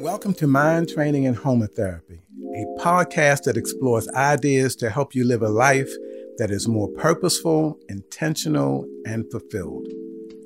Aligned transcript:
Welcome 0.00 0.32
to 0.34 0.46
Mind 0.46 0.88
Training 0.88 1.26
and 1.26 1.36
Homotherapy, 1.36 2.20
a 2.54 2.80
podcast 2.80 3.42
that 3.42 3.56
explores 3.56 4.08
ideas 4.10 4.76
to 4.76 4.90
help 4.90 5.12
you 5.12 5.24
live 5.24 5.42
a 5.42 5.48
life 5.48 5.90
that 6.36 6.52
is 6.52 6.68
more 6.68 6.86
purposeful, 6.90 7.76
intentional, 7.88 8.86
and 9.06 9.28
fulfilled. 9.32 9.88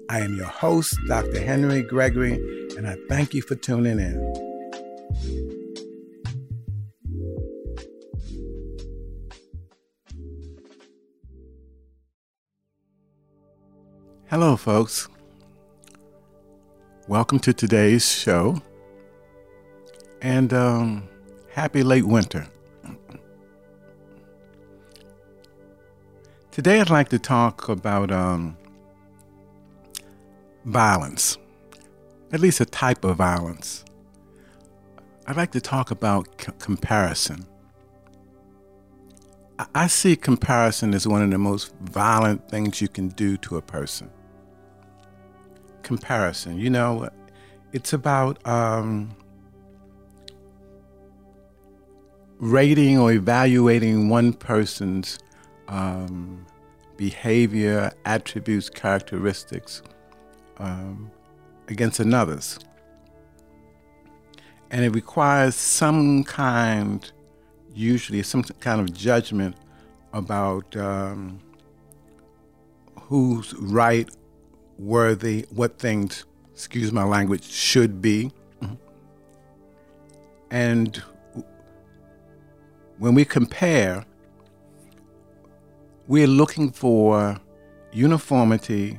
I 0.08 0.20
am 0.20 0.38
your 0.38 0.46
host, 0.46 0.96
Dr. 1.06 1.38
Henry 1.38 1.82
Gregory, 1.82 2.32
and 2.78 2.88
I 2.88 2.96
thank 3.10 3.34
you 3.34 3.42
for 3.42 3.54
tuning 3.54 4.00
in. 4.00 4.18
Hello, 14.30 14.56
folks. 14.56 15.08
Welcome 17.06 17.38
to 17.40 17.52
today's 17.52 18.10
show. 18.10 18.62
And 20.22 20.52
um, 20.52 21.08
happy 21.50 21.82
late 21.82 22.04
winter. 22.04 22.46
Today, 26.52 26.80
I'd 26.80 26.90
like 26.90 27.08
to 27.08 27.18
talk 27.18 27.68
about 27.68 28.12
um, 28.12 28.56
violence, 30.64 31.38
at 32.32 32.38
least 32.38 32.60
a 32.60 32.64
type 32.64 33.04
of 33.04 33.16
violence. 33.16 33.84
I'd 35.26 35.36
like 35.36 35.50
to 35.52 35.60
talk 35.60 35.90
about 35.90 36.28
c- 36.40 36.52
comparison. 36.60 37.44
I-, 39.74 39.88
see 39.88 40.14
comparison 40.14 40.94
as 40.94 41.04
one 41.04 41.22
of 41.22 41.30
the 41.30 41.38
most 41.38 41.74
violent 41.80 42.48
things 42.48 42.80
you 42.80 42.86
can 42.86 43.08
do 43.08 43.36
to 43.38 43.56
a 43.56 43.62
person. 43.62 44.08
Comparison, 45.82 46.58
you 46.58 46.70
know, 46.70 47.08
it's 47.72 47.92
about 47.92 48.46
um, 48.46 49.16
rating 52.42 52.98
or 52.98 53.12
evaluating 53.12 54.08
one 54.08 54.32
person's 54.32 55.20
um, 55.68 56.44
behavior, 56.96 57.92
attributes, 58.04 58.68
characteristics 58.68 59.80
um, 60.58 61.08
against 61.68 62.00
another's. 62.00 62.58
And 64.72 64.84
it 64.84 64.90
requires 64.90 65.54
some 65.54 66.24
kind, 66.24 67.10
usually, 67.72 68.24
some 68.24 68.42
kind 68.42 68.80
of 68.80 68.92
judgment 68.92 69.54
about 70.12 70.76
um, 70.76 71.38
who's 73.02 73.54
right, 73.54 74.10
worthy, 74.80 75.46
what 75.50 75.78
things, 75.78 76.24
excuse 76.52 76.90
my 76.90 77.04
language, 77.04 77.48
should 77.48 78.02
be. 78.02 78.32
And 80.50 81.00
when 83.02 83.16
we 83.16 83.24
compare, 83.24 84.04
we're 86.06 86.28
looking 86.28 86.70
for 86.70 87.36
uniformity, 87.90 88.96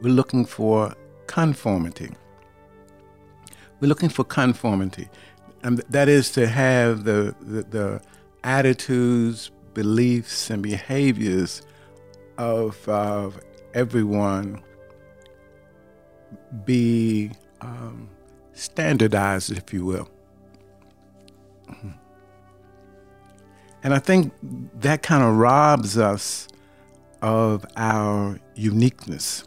we're 0.00 0.14
looking 0.14 0.44
for 0.44 0.94
conformity. 1.26 2.12
We're 3.80 3.88
looking 3.88 4.10
for 4.10 4.22
conformity, 4.22 5.08
and 5.64 5.78
that 5.88 6.08
is 6.08 6.30
to 6.34 6.46
have 6.46 7.02
the, 7.02 7.34
the, 7.40 7.62
the 7.64 8.00
attitudes, 8.44 9.50
beliefs, 9.74 10.48
and 10.48 10.62
behaviors 10.62 11.62
of, 12.38 12.88
of 12.88 13.40
everyone 13.74 14.62
be 16.64 17.32
um, 17.60 18.08
standardized, 18.52 19.50
if 19.50 19.72
you 19.72 19.84
will. 19.84 20.08
And 23.82 23.92
I 23.92 23.98
think 23.98 24.32
that 24.80 25.02
kind 25.02 25.24
of 25.24 25.36
robs 25.36 25.98
us 25.98 26.48
of 27.20 27.64
our 27.76 28.38
uniqueness, 28.54 29.44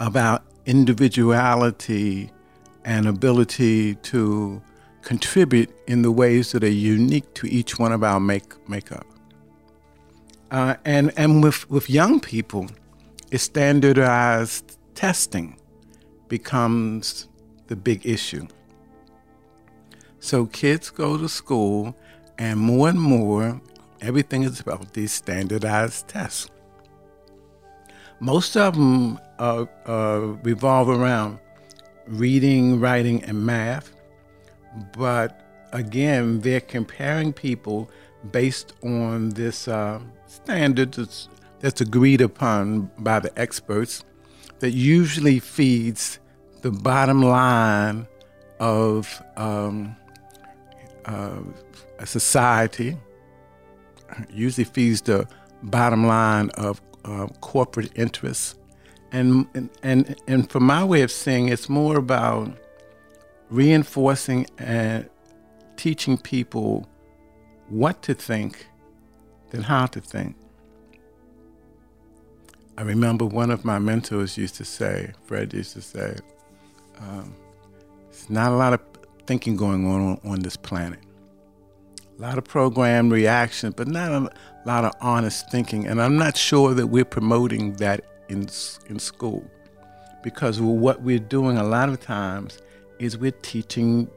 of 0.00 0.16
our 0.16 0.40
individuality 0.66 2.30
and 2.84 3.06
ability 3.06 3.96
to 3.96 4.62
contribute 5.02 5.70
in 5.86 6.02
the 6.02 6.10
ways 6.10 6.52
that 6.52 6.64
are 6.64 6.68
unique 6.68 7.32
to 7.34 7.46
each 7.46 7.78
one 7.78 7.92
of 7.92 8.02
our 8.02 8.20
make, 8.20 8.68
makeup. 8.68 9.06
Uh, 10.50 10.74
and 10.86 11.12
and 11.18 11.42
with, 11.42 11.68
with 11.70 11.90
young 11.90 12.20
people, 12.20 12.66
standardized 13.34 14.78
testing 14.94 15.58
becomes 16.28 17.28
the 17.66 17.76
big 17.76 18.06
issue. 18.06 18.46
So 20.20 20.46
kids 20.46 20.90
go 20.90 21.16
to 21.18 21.28
school 21.28 21.94
and 22.38 22.58
more 22.58 22.88
and 22.88 23.00
more, 23.00 23.60
everything 24.00 24.42
is 24.44 24.60
about 24.60 24.92
these 24.92 25.12
standardized 25.12 26.08
tests. 26.08 26.48
Most 28.20 28.56
of 28.56 28.74
them 28.74 29.18
uh, 29.38 29.66
uh, 29.86 30.36
revolve 30.42 30.88
around 30.88 31.38
reading, 32.06 32.80
writing, 32.80 33.22
and 33.24 33.44
math. 33.44 33.92
But 34.96 35.40
again, 35.72 36.40
they're 36.40 36.60
comparing 36.60 37.32
people 37.32 37.90
based 38.32 38.72
on 38.82 39.30
this 39.30 39.68
uh, 39.68 40.00
standard 40.26 40.92
that's, 40.92 41.28
that's 41.60 41.80
agreed 41.80 42.20
upon 42.20 42.90
by 42.98 43.20
the 43.20 43.36
experts 43.38 44.04
that 44.58 44.70
usually 44.70 45.38
feeds 45.38 46.18
the 46.62 46.70
bottom 46.70 47.22
line 47.22 48.08
of 48.58 49.22
um, 49.36 49.96
uh, 51.04 51.38
a 51.98 52.06
society 52.06 52.96
usually 54.30 54.64
feeds 54.64 55.00
the 55.02 55.26
bottom 55.62 56.06
line 56.06 56.50
of 56.50 56.80
uh, 57.04 57.26
corporate 57.40 57.90
interests. 57.96 58.54
And, 59.12 59.70
and, 59.82 60.16
and, 60.26 60.50
from 60.50 60.64
my 60.64 60.84
way 60.84 61.00
of 61.00 61.10
seeing, 61.10 61.48
it's 61.48 61.68
more 61.68 61.96
about 61.96 62.54
reinforcing 63.48 64.46
and 64.58 65.08
teaching 65.76 66.18
people 66.18 66.86
what 67.70 68.02
to 68.02 68.12
think 68.12 68.66
than 69.50 69.62
how 69.62 69.86
to 69.86 70.00
think. 70.00 70.36
I 72.76 72.82
remember 72.82 73.24
one 73.24 73.50
of 73.50 73.64
my 73.64 73.78
mentors 73.78 74.36
used 74.36 74.56
to 74.56 74.64
say, 74.64 75.12
Fred 75.24 75.54
used 75.54 75.72
to 75.72 75.80
say, 75.80 76.16
um, 77.00 77.34
"It's 78.10 78.28
not 78.28 78.52
a 78.52 78.56
lot 78.56 78.74
of 78.74 78.80
thinking 79.26 79.56
going 79.56 79.86
on 79.86 80.20
on 80.22 80.40
this 80.40 80.56
planet 80.56 81.00
a 82.18 82.22
lot 82.22 82.38
of 82.38 82.44
program 82.44 83.10
reaction, 83.10 83.72
but 83.76 83.86
not 83.86 84.10
a 84.10 84.30
lot 84.64 84.84
of 84.84 84.92
honest 85.00 85.50
thinking. 85.50 85.86
And 85.86 86.02
I'm 86.02 86.16
not 86.16 86.36
sure 86.36 86.74
that 86.74 86.88
we're 86.88 87.04
promoting 87.04 87.74
that 87.74 88.04
in, 88.28 88.48
in 88.88 88.98
school 88.98 89.44
because 90.22 90.60
what 90.60 91.02
we're 91.02 91.18
doing 91.18 91.58
a 91.58 91.64
lot 91.64 91.88
of 91.88 92.00
times 92.00 92.60
is 92.98 93.16
we're 93.16 93.30
teaching 93.30 94.10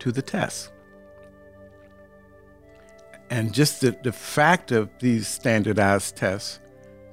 to 0.00 0.12
the 0.12 0.22
test. 0.22 0.70
And 3.30 3.54
just 3.54 3.80
the, 3.80 3.96
the 4.02 4.12
fact 4.12 4.72
of 4.72 4.90
these 4.98 5.26
standardized 5.26 6.16
tests 6.16 6.60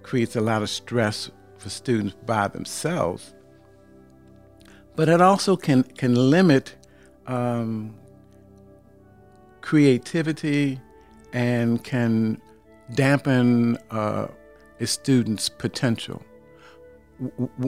creates 0.03 0.35
a 0.35 0.41
lot 0.41 0.61
of 0.61 0.69
stress 0.69 1.31
for 1.57 1.69
students 1.69 2.15
by 2.25 2.47
themselves. 2.47 3.33
But 4.95 5.09
it 5.09 5.21
also 5.21 5.55
can, 5.55 5.83
can 5.83 6.15
limit 6.15 6.75
um, 7.27 7.95
creativity 9.67 10.79
and 11.33 11.83
can 11.83 12.41
dampen 12.95 13.77
uh, 13.91 14.25
a 14.79 14.87
student's 14.87 15.49
potential. 15.49 16.23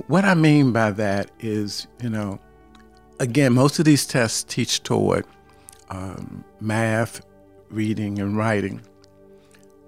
What 0.08 0.24
I 0.24 0.34
mean 0.34 0.72
by 0.72 0.92
that 0.92 1.30
is, 1.42 1.88
you 2.02 2.10
know, 2.10 2.40
again, 3.20 3.52
most 3.52 3.80
of 3.80 3.86
these 3.86 4.06
tests 4.06 4.46
teach 4.46 4.82
toward 4.82 5.26
um, 5.90 6.46
math, 6.62 7.20
reading, 7.70 8.18
and 8.20 8.38
writing, 8.38 8.80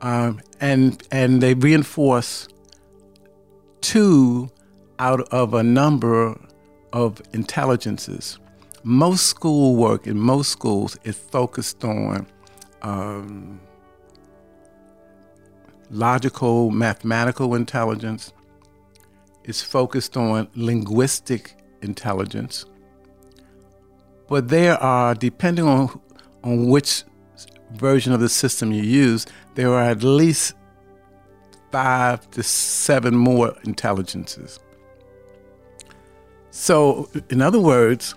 um, 0.02 0.42
and 0.60 1.02
and 1.12 1.42
they 1.42 1.54
reinforce 1.54 2.50
two 3.80 4.50
out 5.00 5.22
of 5.30 5.54
a 5.54 5.64
number 5.64 6.38
of 6.92 7.22
intelligences 7.32 8.38
most 8.84 9.28
schoolwork 9.28 10.08
in 10.08 10.18
most 10.18 10.52
schools 10.52 10.98
is 11.04 11.16
focused 11.16 11.84
on 11.84 12.26
um, 12.82 13.60
logical, 15.90 16.72
mathematical 16.72 17.56
intelligence. 17.56 18.34
It's 19.44 19.62
focused 19.62 20.18
on 20.18 20.48
linguistic 20.56 21.56
intelligence. 21.82 22.66
But 24.28 24.48
there 24.48 24.78
are, 24.78 25.14
depending 25.14 25.66
on, 25.66 26.00
on 26.44 26.70
which 26.70 27.04
version 27.74 28.14
of 28.14 28.20
the 28.20 28.30
system 28.30 28.72
you 28.72 28.84
use, 28.84 29.26
there 29.56 29.74
are 29.74 29.84
at 29.84 30.04
least 30.04 30.56
five 31.72 32.30
to 32.32 32.44
seven 32.44 33.16
more 33.16 33.56
intelligences. 33.66 34.60
So, 36.52 37.10
in 37.30 37.42
other 37.42 37.60
words, 37.60 38.16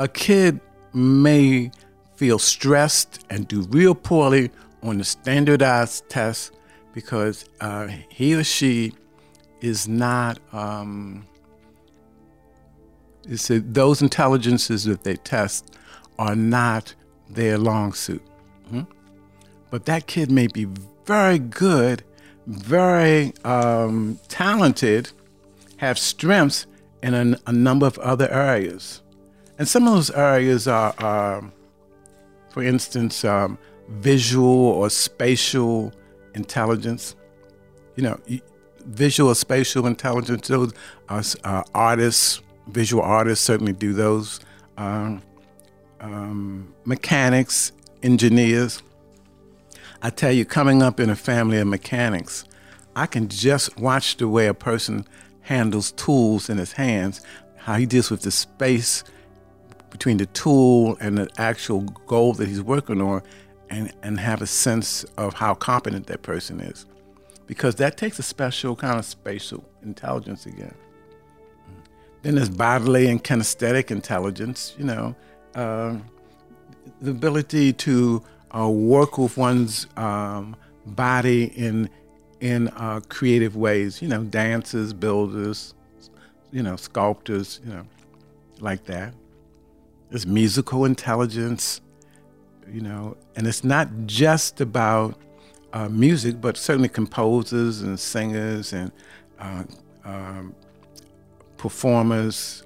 a 0.00 0.08
kid 0.08 0.58
may 0.94 1.70
feel 2.16 2.38
stressed 2.38 3.22
and 3.28 3.46
do 3.46 3.60
real 3.68 3.94
poorly 3.94 4.50
on 4.82 4.96
the 4.96 5.04
standardized 5.04 6.08
test 6.08 6.52
because 6.94 7.44
uh, 7.60 7.86
he 8.08 8.34
or 8.34 8.42
she 8.42 8.94
is 9.60 9.86
not. 9.86 10.38
Um, 10.54 11.26
it's 13.28 13.50
a, 13.50 13.60
those 13.60 14.00
intelligences 14.00 14.84
that 14.84 15.04
they 15.04 15.16
test 15.16 15.76
are 16.18 16.34
not 16.34 16.94
their 17.28 17.58
long 17.58 17.92
suit. 17.92 18.22
Mm-hmm. 18.68 18.90
But 19.70 19.84
that 19.84 20.06
kid 20.06 20.30
may 20.30 20.46
be 20.46 20.66
very 21.04 21.38
good, 21.38 22.02
very 22.46 23.34
um, 23.44 24.18
talented, 24.28 25.10
have 25.76 25.98
strengths 25.98 26.66
in 27.02 27.12
a, 27.14 27.38
a, 27.46 27.52
number 27.52 27.86
of 27.86 27.98
other 27.98 28.30
areas. 28.30 29.02
And 29.60 29.68
some 29.68 29.86
of 29.86 29.92
those 29.92 30.10
areas 30.12 30.66
are, 30.66 30.94
are 30.96 31.44
for 32.48 32.62
instance, 32.62 33.26
um, 33.26 33.58
visual 33.88 34.48
or 34.48 34.88
spatial 34.88 35.92
intelligence. 36.34 37.14
You 37.94 38.04
know, 38.04 38.20
visual 38.86 39.30
or 39.30 39.34
spatial 39.34 39.86
intelligence, 39.86 40.48
those 40.48 40.72
are 41.10 41.22
uh, 41.44 41.62
artists, 41.74 42.40
visual 42.68 43.02
artists 43.02 43.44
certainly 43.44 43.74
do 43.74 43.92
those. 43.92 44.40
Um, 44.78 45.20
um, 46.00 46.74
mechanics, 46.86 47.72
engineers. 48.02 48.82
I 50.00 50.08
tell 50.08 50.32
you, 50.32 50.46
coming 50.46 50.82
up 50.82 50.98
in 50.98 51.10
a 51.10 51.16
family 51.16 51.58
of 51.58 51.66
mechanics, 51.66 52.46
I 52.96 53.04
can 53.04 53.28
just 53.28 53.78
watch 53.78 54.16
the 54.16 54.26
way 54.26 54.46
a 54.46 54.54
person 54.54 55.06
handles 55.42 55.92
tools 55.92 56.48
in 56.48 56.56
his 56.56 56.72
hands, 56.72 57.20
how 57.56 57.74
he 57.74 57.84
deals 57.84 58.10
with 58.10 58.22
the 58.22 58.30
space 58.30 59.04
between 59.90 60.16
the 60.16 60.26
tool 60.26 60.96
and 61.00 61.18
the 61.18 61.28
actual 61.38 61.82
goal 62.06 62.32
that 62.34 62.48
he's 62.48 62.62
working 62.62 63.00
on, 63.00 63.22
and, 63.70 63.92
and 64.02 64.18
have 64.18 64.42
a 64.42 64.46
sense 64.46 65.04
of 65.16 65.34
how 65.34 65.54
competent 65.54 66.06
that 66.08 66.22
person 66.22 66.60
is. 66.60 66.86
Because 67.46 67.76
that 67.76 67.96
takes 67.96 68.18
a 68.18 68.22
special 68.22 68.76
kind 68.76 68.98
of 68.98 69.04
spatial 69.04 69.64
intelligence 69.82 70.46
again. 70.46 70.74
Then 72.22 72.34
there's 72.34 72.50
bodily 72.50 73.08
and 73.08 73.22
kinesthetic 73.22 73.90
intelligence, 73.90 74.74
you 74.78 74.84
know, 74.84 75.14
uh, 75.54 75.96
the 77.00 77.10
ability 77.10 77.72
to 77.72 78.22
uh, 78.54 78.68
work 78.68 79.18
with 79.18 79.36
one's 79.36 79.86
um, 79.96 80.56
body 80.86 81.44
in 81.44 81.88
in 82.40 82.68
uh, 82.68 83.00
creative 83.08 83.56
ways. 83.56 84.02
You 84.02 84.08
know, 84.08 84.24
dancers, 84.24 84.92
builders, 84.92 85.74
you 86.52 86.62
know, 86.62 86.76
sculptors, 86.76 87.60
you 87.64 87.72
know, 87.72 87.86
like 88.60 88.84
that. 88.84 89.14
There's 90.10 90.26
musical 90.26 90.84
intelligence, 90.84 91.80
you 92.70 92.80
know, 92.80 93.16
and 93.36 93.46
it's 93.46 93.64
not 93.64 93.88
just 94.06 94.60
about 94.60 95.16
uh, 95.72 95.88
music, 95.88 96.40
but 96.40 96.56
certainly 96.56 96.88
composers 96.88 97.82
and 97.82 97.98
singers 97.98 98.72
and 98.72 98.90
uh, 99.38 99.62
um, 100.04 100.54
performers 101.56 102.64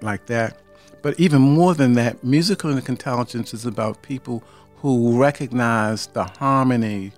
like 0.00 0.26
that. 0.26 0.60
But 1.02 1.18
even 1.20 1.42
more 1.42 1.74
than 1.74 1.92
that, 1.94 2.24
musical 2.24 2.76
intelligence 2.76 3.54
is 3.54 3.66
about 3.66 4.02
people 4.02 4.42
who 4.76 5.20
recognize 5.20 6.06
the 6.08 6.24
harmony 6.24 7.12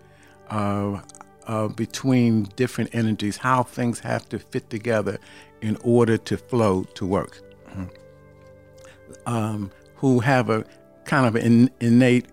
uh, 0.49 1.01
uh, 1.47 1.69
between 1.69 2.45
different 2.57 2.95
energies, 2.95 3.37
how 3.37 3.63
things 3.63 4.01
have 4.01 4.29
to 4.31 4.39
fit 4.39 4.69
together 4.71 5.19
in 5.63 5.77
order 5.83 6.17
to 6.17 6.37
flow 6.37 6.85
to 6.95 7.07
work. 7.07 7.41
Mm-hmm. 7.69 7.85
Um, 9.27 9.71
who 10.01 10.21
have 10.21 10.49
a 10.49 10.65
kind 11.05 11.27
of 11.27 11.37
an 11.37 11.71
innate 11.81 12.27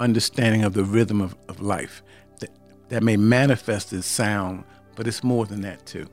understanding 0.00 0.64
of 0.64 0.74
the 0.74 0.82
rhythm 0.82 1.20
of, 1.20 1.36
of 1.48 1.60
life 1.60 2.02
that, 2.40 2.50
that 2.88 3.02
may 3.04 3.16
manifest 3.16 3.92
as 3.92 4.04
sound, 4.04 4.64
but 4.96 5.06
it's 5.06 5.22
more 5.22 5.46
than 5.46 5.60
that 5.60 5.86
too. 5.86 6.06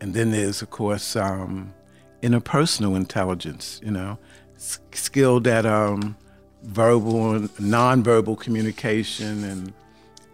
And 0.00 0.14
then 0.14 0.32
there's, 0.32 0.62
of 0.62 0.70
course, 0.70 1.14
um, 1.14 1.72
interpersonal 2.22 2.96
intelligence, 2.96 3.80
you 3.84 3.92
know, 3.92 4.18
skilled 4.56 5.46
at 5.46 5.64
um, 5.64 6.16
verbal 6.62 7.34
and 7.34 7.50
nonverbal 7.56 8.38
communication 8.38 9.44
and 9.44 9.72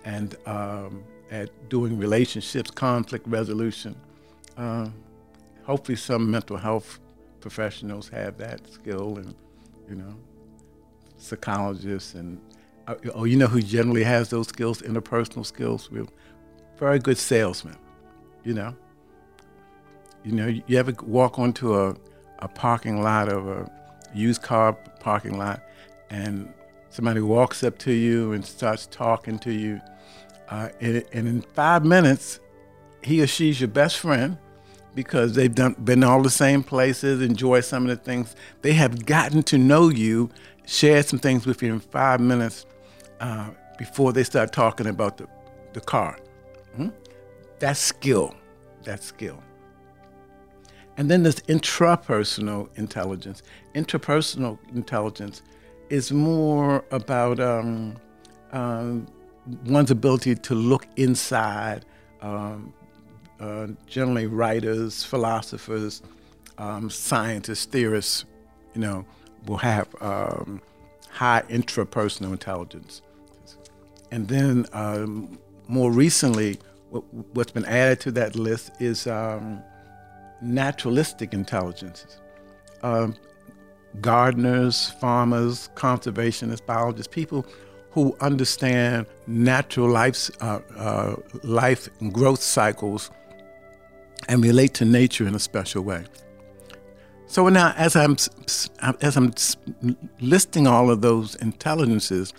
and 0.05 0.37
um, 0.47 1.03
at 1.31 1.50
doing 1.69 1.99
relationships, 1.99 2.70
conflict 2.70 3.26
resolution. 3.26 3.97
Uh, 4.56 4.88
hopefully, 5.64 5.97
some 5.97 6.31
mental 6.31 6.56
health 6.56 7.00
professionals 7.46 8.08
have 8.08 8.37
that 8.38 8.60
skill, 8.72 9.19
and 9.19 9.32
you 9.88 9.94
know, 9.94 10.16
psychologists 11.16 12.14
and 12.14 12.40
uh, 12.88 12.96
oh, 13.14 13.22
you 13.22 13.37
know 13.37 13.46
who 13.46 13.62
generally 13.62 14.02
has 14.02 14.31
those 14.31 14.48
skills, 14.48 14.82
interpersonal 14.82 15.46
skills. 15.46 15.88
We're 15.88 16.08
very 16.76 16.98
good 16.98 17.16
salesmen, 17.16 17.76
you 18.43 18.52
know. 18.52 18.75
You 20.25 20.32
know, 20.32 20.46
you 20.66 20.76
ever 20.76 20.93
walk 21.04 21.38
onto 21.38 21.76
a, 21.76 21.94
a 22.40 22.48
parking 22.48 23.00
lot 23.00 23.28
of 23.28 23.46
a 23.46 23.70
used 24.12 24.43
car 24.43 24.72
parking 24.98 25.38
lot 25.38 25.62
and 26.10 26.52
somebody 26.88 27.20
walks 27.20 27.62
up 27.62 27.78
to 27.78 27.93
you 27.93 28.32
and 28.32 28.44
starts 28.44 28.88
talking 28.88 29.38
to 29.38 29.52
you. 29.52 29.81
Uh, 30.48 30.70
and, 30.81 31.04
and, 31.12 31.28
in 31.28 31.43
five 31.43 31.84
minutes, 31.84 32.40
he 33.02 33.22
or 33.22 33.28
she's 33.28 33.60
your 33.60 33.69
best 33.69 33.98
friend 33.98 34.37
because 34.96 35.34
they've 35.34 35.54
done, 35.54 35.75
been 35.84 36.02
all 36.02 36.22
the 36.22 36.31
same 36.31 36.62
places, 36.64 37.20
enjoy 37.20 37.60
some 37.60 37.84
of 37.84 37.90
the 37.90 38.02
things. 38.02 38.34
They 38.62 38.72
have 38.72 39.04
gotten 39.04 39.43
to 39.44 39.58
know 39.58 39.90
you, 39.90 40.31
shared 40.66 41.04
some 41.04 41.19
things 41.20 41.46
with 41.46 41.62
you 41.62 41.72
in 41.75 41.81
five 41.81 42.19
minutes 42.19 42.64
uh, 43.20 43.50
before 43.78 44.12
they 44.14 44.25
start 44.25 44.52
talking 44.52 44.87
about 44.87 45.19
the, 45.19 45.28
the 45.75 45.82
car. 45.82 46.19
hmm 46.75 46.88
That's 47.58 47.78
skill. 47.78 48.34
That's 48.82 49.04
skill. 49.04 49.40
And 50.96 51.10
then 51.10 51.22
there's 51.22 51.40
intrapersonal 51.43 52.70
intelligence. 52.76 53.43
Interpersonal 53.75 54.58
intelligence 54.75 55.43
is 55.90 56.10
more 56.10 56.84
about 56.90 57.38
um, 57.38 57.96
um, 58.52 59.06
one's 59.66 59.90
ability 59.90 60.37
to 60.37 60.54
look 60.54 60.87
inside. 60.96 61.84
Um, 62.22 62.72
uh, 63.40 63.68
generally, 63.86 64.26
writers, 64.26 65.04
philosophers, 65.04 66.02
um, 66.58 66.90
scientists, 66.90 67.64
theorists, 67.66 68.24
you 68.74 68.80
know, 68.80 69.05
will 69.46 69.58
have 69.58 69.88
um, 70.00 70.60
high 71.10 71.43
intrapersonal 71.48 72.32
intelligence. 72.32 73.02
And 74.10 74.28
then 74.28 74.66
um, 74.72 75.38
more 75.69 75.90
recently, 75.90 76.58
what, 76.90 77.05
has 77.36 77.52
been 77.52 77.64
added 77.64 78.00
to 78.00 78.12
that 78.12 78.36
list 78.36 78.70
is 78.81 79.06
naturalistic 80.40 81.32
intelligences. 81.32 82.19
Uh, 82.82 83.08
gardeners, 84.00 84.90
farmers, 85.00 85.70
conservationists, 85.74 86.64
biologists, 86.64 87.12
people 87.12 87.46
who 87.90 88.14
understand 88.20 89.06
natural 89.26 89.88
life's, 89.88 90.31
uh, 90.40 90.60
uh, 90.76 91.16
life 91.43 91.88
and 92.00 92.12
growth 92.12 92.43
cycles 92.43 93.10
and 94.29 94.43
relate 94.43 94.75
to 94.75 94.85
nature 94.85 95.27
in 95.27 95.35
a 95.35 95.39
special 95.39 95.82
way. 95.82 96.05
So 97.29 97.49
now, 97.49 97.75
as 97.77 97.96
I'm 97.96 98.17
as 98.81 99.17
I'm 99.17 99.35
listing 100.20 100.67
all 100.67 100.91
of 100.91 101.01
those 101.01 101.35
intelligences, 101.37 102.32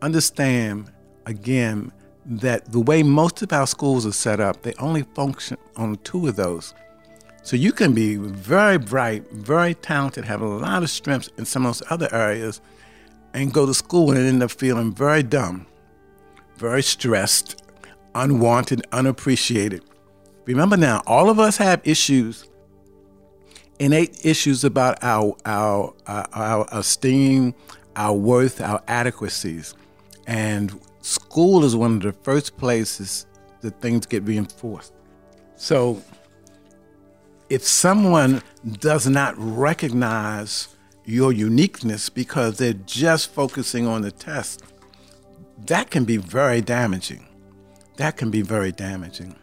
understand 0.00 0.90
again 1.26 1.92
that 2.24 2.72
the 2.72 2.80
way 2.80 3.02
most 3.02 3.42
of 3.42 3.52
our 3.52 3.66
schools 3.66 4.06
are 4.06 4.12
set 4.12 4.40
up, 4.40 4.62
they 4.62 4.74
only 4.74 5.02
function 5.14 5.56
on 5.76 5.96
two 6.04 6.26
of 6.26 6.36
those. 6.36 6.74
So 7.42 7.56
you 7.56 7.72
can 7.72 7.94
be 7.94 8.16
very 8.16 8.76
bright, 8.76 9.30
very 9.30 9.74
talented, 9.74 10.24
have 10.24 10.42
a 10.42 10.46
lot 10.46 10.82
of 10.82 10.90
strengths 10.90 11.30
in 11.38 11.44
some 11.44 11.64
of 11.64 11.78
those 11.78 11.90
other 11.90 12.08
areas, 12.12 12.60
and 13.32 13.52
go 13.52 13.64
to 13.64 13.74
school 13.74 14.10
and 14.10 14.20
end 14.20 14.42
up 14.42 14.50
feeling 14.50 14.92
very 14.92 15.22
dumb, 15.22 15.66
very 16.56 16.82
stressed, 16.82 17.62
unwanted, 18.14 18.86
unappreciated. 18.92 19.82
Remember 20.48 20.78
now, 20.78 21.02
all 21.06 21.28
of 21.28 21.38
us 21.38 21.58
have 21.58 21.82
issues, 21.84 22.48
innate 23.78 24.24
issues 24.24 24.64
about 24.64 24.96
our, 25.02 25.36
our, 25.44 25.92
our, 26.06 26.26
our 26.32 26.68
esteem, 26.72 27.54
our 27.96 28.14
worth, 28.14 28.62
our 28.62 28.82
adequacies. 28.88 29.74
And 30.26 30.80
school 31.02 31.66
is 31.66 31.76
one 31.76 31.96
of 31.96 32.00
the 32.00 32.14
first 32.14 32.56
places 32.56 33.26
that 33.60 33.78
things 33.82 34.06
get 34.06 34.22
reinforced. 34.22 34.94
So 35.56 36.02
if 37.50 37.62
someone 37.62 38.40
does 38.80 39.06
not 39.06 39.34
recognize 39.36 40.68
your 41.04 41.30
uniqueness 41.30 42.08
because 42.08 42.56
they're 42.56 42.72
just 42.72 43.34
focusing 43.34 43.86
on 43.86 44.00
the 44.00 44.10
test, 44.10 44.62
that 45.66 45.90
can 45.90 46.06
be 46.06 46.16
very 46.16 46.62
damaging. 46.62 47.26
That 47.96 48.16
can 48.16 48.30
be 48.30 48.40
very 48.40 48.72
damaging. 48.72 49.36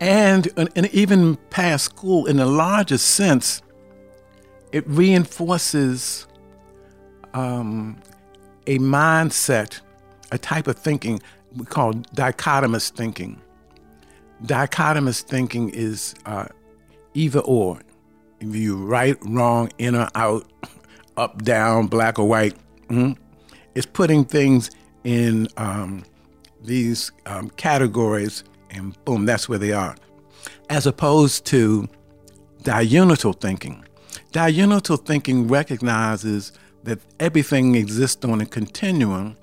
And, 0.00 0.48
and 0.56 0.86
even 0.92 1.36
past 1.50 1.86
school, 1.86 2.26
in 2.26 2.36
the 2.36 2.46
larger 2.46 2.98
sense, 2.98 3.62
it 4.72 4.86
reinforces 4.86 6.26
um, 7.32 7.98
a 8.66 8.78
mindset, 8.78 9.80
a 10.32 10.38
type 10.38 10.66
of 10.66 10.76
thinking 10.78 11.20
we 11.56 11.64
call 11.64 11.94
dichotomous 11.94 12.90
thinking. 12.90 13.40
Dichotomous 14.44 15.22
thinking 15.22 15.70
is 15.70 16.14
uh, 16.26 16.46
either 17.14 17.40
or. 17.40 17.80
If 18.40 18.54
you 18.54 18.76
right, 18.76 19.16
wrong, 19.22 19.70
in 19.78 19.94
or 19.94 20.08
out, 20.14 20.46
up, 21.16 21.42
down, 21.42 21.86
black 21.86 22.18
or 22.18 22.28
white. 22.28 22.54
Mm-hmm. 22.88 23.20
It's 23.74 23.86
putting 23.86 24.24
things 24.24 24.70
in 25.04 25.48
um, 25.56 26.04
these 26.62 27.12
um, 27.24 27.50
categories, 27.50 28.44
and 28.70 29.02
boom, 29.04 29.26
that's 29.26 29.48
where 29.48 29.58
they 29.58 29.72
are. 29.72 29.96
As 30.68 30.86
opposed 30.86 31.44
to 31.46 31.88
diunital 32.62 33.32
thinking. 33.32 33.84
Diunital 34.32 34.96
thinking 34.96 35.48
recognizes 35.48 36.52
that 36.84 36.98
everything 37.20 37.74
exists 37.74 38.24
on 38.24 38.40
a 38.40 38.46
continuum 38.46 39.36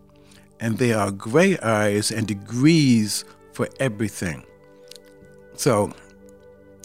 and 0.59 0.77
there 0.77 0.97
are 0.97 1.11
gray 1.11 1.57
areas 1.61 2.11
and 2.11 2.27
degrees 2.27 3.25
for 3.51 3.67
everything. 3.79 4.43
So 5.55 5.91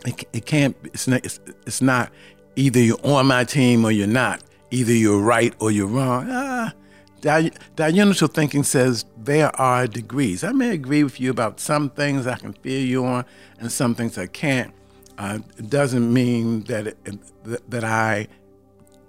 it, 0.04 0.24
it 0.32 0.46
can't, 0.46 0.76
it's 0.84 1.06
not, 1.06 1.24
it's, 1.24 1.40
it's 1.66 1.80
not 1.80 2.10
either 2.56 2.80
you're 2.80 3.04
on 3.04 3.26
my 3.26 3.44
team 3.44 3.84
or 3.84 3.90
you're 3.90 4.06
not, 4.06 4.42
either 4.70 4.92
you're 4.92 5.20
right 5.20 5.54
or 5.60 5.70
you're 5.70 5.86
wrong. 5.86 6.26
Ah, 6.28 6.72
di- 7.20 7.52
diunital 7.76 8.28
thinking 8.28 8.62
says 8.62 9.04
there 9.16 9.54
are 9.60 9.86
degrees. 9.86 10.44
I 10.44 10.52
may 10.52 10.70
agree 10.70 11.04
with 11.04 11.20
you 11.20 11.30
about 11.30 11.60
some 11.60 11.90
things 11.90 12.26
I 12.26 12.36
can 12.36 12.52
feel 12.52 12.84
you 12.84 13.04
on 13.04 13.24
and 13.58 13.70
some 13.70 13.94
things 13.94 14.18
I 14.18 14.26
can't. 14.26 14.72
Uh, 15.16 15.40
it 15.56 15.68
doesn't 15.68 16.12
mean 16.12 16.62
that 16.64 16.86
it, 16.86 17.70
that 17.70 17.84
I 17.84 18.28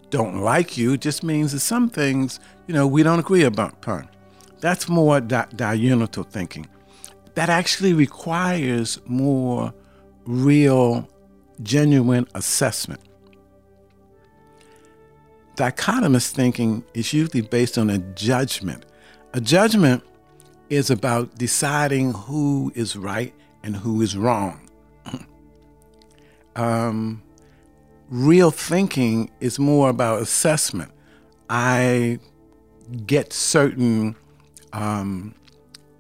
don't 0.09 0.41
like 0.41 0.77
you. 0.77 0.93
It 0.93 1.01
just 1.01 1.23
means 1.23 1.51
that 1.51 1.59
some 1.59 1.89
things, 1.89 2.39
you 2.67 2.73
know, 2.73 2.87
we 2.87 3.03
don't 3.03 3.19
agree 3.19 3.43
about 3.43 3.73
upon. 3.73 4.09
That's 4.59 4.89
more 4.89 5.21
di- 5.21 5.47
diunital 5.55 6.23
thinking. 6.23 6.67
That 7.35 7.49
actually 7.49 7.93
requires 7.93 8.99
more 9.05 9.73
real, 10.25 11.07
genuine 11.61 12.27
assessment. 12.35 13.01
Dichotomous 15.59 16.29
thinking 16.31 16.85
is 16.93 17.11
usually 17.11 17.41
based 17.41 17.77
on 17.77 17.89
a 17.89 17.97
judgment. 17.97 18.85
A 19.33 19.41
judgment 19.41 20.01
is 20.69 20.89
about 20.89 21.35
deciding 21.35 22.13
who 22.13 22.71
is 22.75 22.95
right 22.95 23.33
and 23.61 23.75
who 23.75 24.01
is 24.01 24.15
wrong. 24.15 24.69
um, 26.55 27.21
real 28.09 28.51
thinking 28.51 29.29
is 29.41 29.59
more 29.59 29.89
about 29.89 30.21
assessment. 30.21 30.93
I 31.49 32.19
get 33.05 33.33
certain 33.33 34.15
um, 34.71 35.35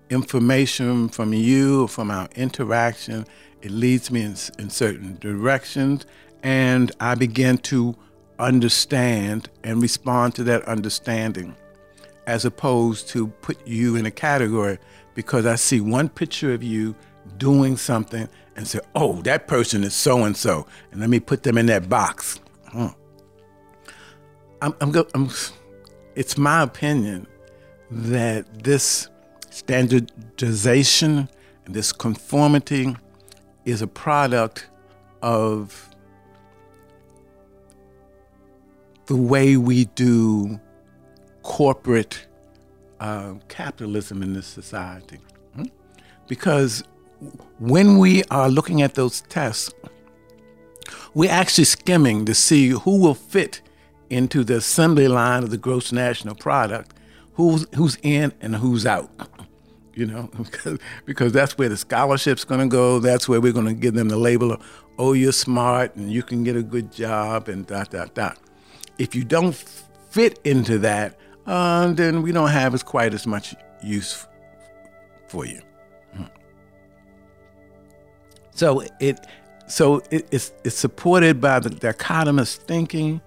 information 0.09 1.09
from 1.09 1.33
you, 1.33 1.87
from 1.87 2.11
our 2.11 2.29
interaction. 2.37 3.25
It 3.61 3.71
leads 3.71 4.09
me 4.09 4.21
in, 4.21 4.37
in 4.57 4.69
certain 4.69 5.17
directions, 5.19 6.05
and 6.43 6.93
I 7.01 7.15
begin 7.15 7.57
to 7.57 7.97
understand 8.39 9.49
and 9.63 9.81
respond 9.81 10.35
to 10.35 10.43
that 10.45 10.63
understanding 10.63 11.55
as 12.25 12.45
opposed 12.45 13.09
to 13.09 13.27
put 13.27 13.65
you 13.67 13.95
in 13.95 14.05
a 14.05 14.11
category 14.11 14.77
because 15.15 15.45
I 15.45 15.55
see 15.55 15.81
one 15.81 16.09
picture 16.09 16.53
of 16.53 16.63
you 16.63 16.95
doing 17.37 17.75
something 17.77 18.29
and 18.55 18.67
say, 18.67 18.79
oh, 18.95 19.21
that 19.23 19.47
person 19.47 19.83
is 19.83 19.93
so 19.93 20.23
and 20.23 20.35
so, 20.35 20.65
and 20.91 21.01
let 21.01 21.09
me 21.09 21.19
put 21.19 21.43
them 21.43 21.57
in 21.57 21.65
that 21.67 21.89
box. 21.89 22.39
Huh. 22.67 22.91
I'm, 24.61 24.75
I'm, 24.81 24.93
I'm, 25.13 25.29
it's 26.15 26.37
my 26.37 26.63
opinion 26.63 27.25
that 27.89 28.63
this 28.63 29.09
standardization 29.49 31.29
and 31.65 31.73
this 31.73 31.91
conformity 31.91 32.95
is 33.65 33.81
a 33.81 33.87
product 33.87 34.67
of 35.21 35.88
the 39.09 39.15
way 39.15 39.57
we 39.57 39.85
do 39.85 40.59
corporate 41.41 42.27
uh, 42.99 43.33
capitalism 43.47 44.21
in 44.21 44.33
this 44.33 44.45
society. 44.45 45.17
Hmm? 45.55 45.63
Because 46.27 46.83
when 47.57 47.97
we 47.97 48.23
are 48.25 48.49
looking 48.49 48.83
at 48.83 48.93
those 48.93 49.21
tests, 49.21 49.73
we're 51.15 51.31
actually 51.31 51.63
skimming 51.63 52.23
to 52.25 52.35
see 52.35 52.69
who 52.69 53.01
will 53.01 53.15
fit 53.15 53.61
into 54.11 54.43
the 54.43 54.57
assembly 54.57 55.07
line 55.07 55.41
of 55.41 55.49
the 55.49 55.57
gross 55.57 55.91
national 55.91 56.35
product 56.35 56.93
who's 57.33 57.65
who's 57.75 57.97
in 58.03 58.31
and 58.41 58.55
who's 58.57 58.85
out. 58.85 59.09
You 59.95 60.05
know, 60.05 60.29
because, 60.37 60.77
because 61.05 61.31
that's 61.33 61.57
where 61.57 61.67
the 61.67 61.77
scholarship's 61.77 62.43
going 62.43 62.61
to 62.61 62.67
go. 62.67 62.99
That's 62.99 63.27
where 63.27 63.41
we're 63.41 63.53
going 63.53 63.65
to 63.65 63.73
give 63.73 63.95
them 63.95 64.09
the 64.09 64.17
label 64.17 64.51
of, 64.51 64.61
oh, 64.99 65.13
you're 65.13 65.31
smart 65.31 65.95
and 65.95 66.11
you 66.11 66.21
can 66.21 66.43
get 66.43 66.55
a 66.55 66.61
good 66.61 66.91
job 66.91 67.49
and 67.49 67.65
dot 67.65 67.89
dot 67.89 68.13
dot. 68.13 68.37
If 68.99 69.15
you 69.15 69.23
don't 69.23 69.55
fit 70.11 70.39
into 70.43 70.77
that, 70.79 71.17
uh, 71.47 71.91
then 71.93 72.21
we 72.21 72.31
don't 72.31 72.49
have 72.49 72.75
as 72.75 72.83
quite 72.83 73.15
as 73.15 73.25
much 73.25 73.55
use 73.81 74.27
for 75.27 75.45
you. 75.45 75.61
So 78.59 78.83
it 78.99 79.25
so 79.67 80.01
it, 80.11 80.27
it's 80.31 80.51
it's 80.65 80.75
supported 80.75 81.39
by 81.39 81.61
the 81.61 81.69
dichotomous 81.69 82.57
thinking, 82.57 83.21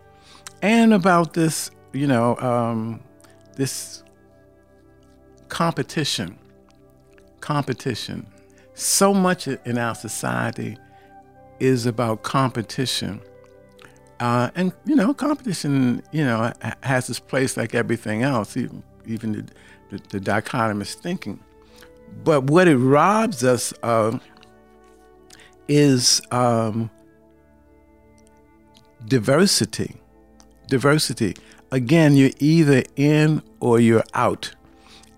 and 0.61 0.93
about 0.93 1.33
this 1.33 1.71
you 1.95 2.07
know 2.07 2.37
um, 2.37 3.01
this 3.57 4.03
competition, 5.49 6.39
competition. 7.41 8.27
So 8.75 9.15
much 9.15 9.49
in 9.49 9.79
our 9.79 9.95
society 9.95 10.77
is 11.61 11.87
about 11.87 12.25
competition. 12.25 13.23
Uh, 14.23 14.51
and, 14.55 14.73
you 14.85 14.95
know, 14.95 15.13
competition, 15.13 16.01
you 16.13 16.25
know, 16.25 16.53
has 16.85 17.11
its 17.11 17.19
place 17.19 17.57
like 17.57 17.75
everything 17.75 18.23
else, 18.23 18.57
even, 18.57 18.81
even 19.05 19.33
the, 19.33 19.43
the, 19.91 20.03
the 20.11 20.21
dichotomous 20.21 20.95
thinking. 20.95 21.41
But 22.23 22.45
what 22.45 22.69
it 22.69 22.77
robs 22.77 23.43
us 23.43 23.73
of 23.83 24.23
is 25.67 26.23
um, 26.31 26.89
diversity. 29.09 29.97
Diversity. 30.69 31.35
Again, 31.73 32.15
you're 32.15 32.31
either 32.39 32.85
in 32.95 33.43
or 33.59 33.81
you're 33.81 34.05
out. 34.15 34.55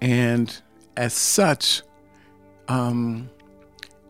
And 0.01 0.59
as 0.97 1.13
such, 1.13 1.83
um, 2.69 3.29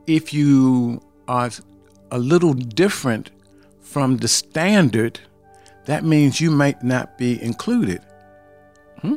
if 0.07 0.33
you 0.33 1.01
are 1.27 1.51
a 2.13 2.19
little 2.21 2.55
different 2.55 3.33
from 3.85 4.17
the 4.17 4.29
standard, 4.29 5.21
that 5.85 6.05
means 6.05 6.41
you 6.41 6.51
might 6.51 6.83
not 6.83 7.17
be 7.17 7.41
included. 7.43 8.01
Hmm? 9.01 9.15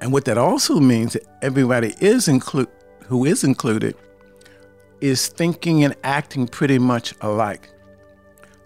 And 0.00 0.12
what 0.12 0.24
that 0.24 0.38
also 0.38 0.80
means 0.80 1.12
that 1.12 1.24
everybody 1.42 1.94
is 2.00 2.26
include 2.26 2.68
who 3.06 3.24
is 3.24 3.44
included 3.44 3.94
is 5.00 5.28
thinking 5.28 5.84
and 5.84 5.94
acting 6.04 6.48
pretty 6.48 6.78
much 6.78 7.14
alike. 7.20 7.68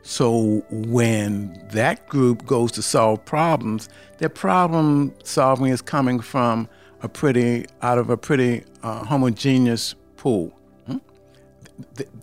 So 0.02 0.62
when 0.70 1.66
that 1.72 2.06
group 2.08 2.46
goes 2.46 2.70
to 2.72 2.82
solve 2.82 3.24
problems, 3.24 3.88
their 4.18 4.28
problem 4.28 5.12
solving 5.24 5.66
is 5.72 5.82
coming 5.82 6.20
from 6.20 6.68
a 7.02 7.08
pretty 7.08 7.66
out 7.82 7.98
of 7.98 8.08
a 8.10 8.16
pretty 8.16 8.64
uh, 8.82 9.04
homogeneous 9.04 9.94
pool. 10.16 10.56
Hmm? 10.86 10.98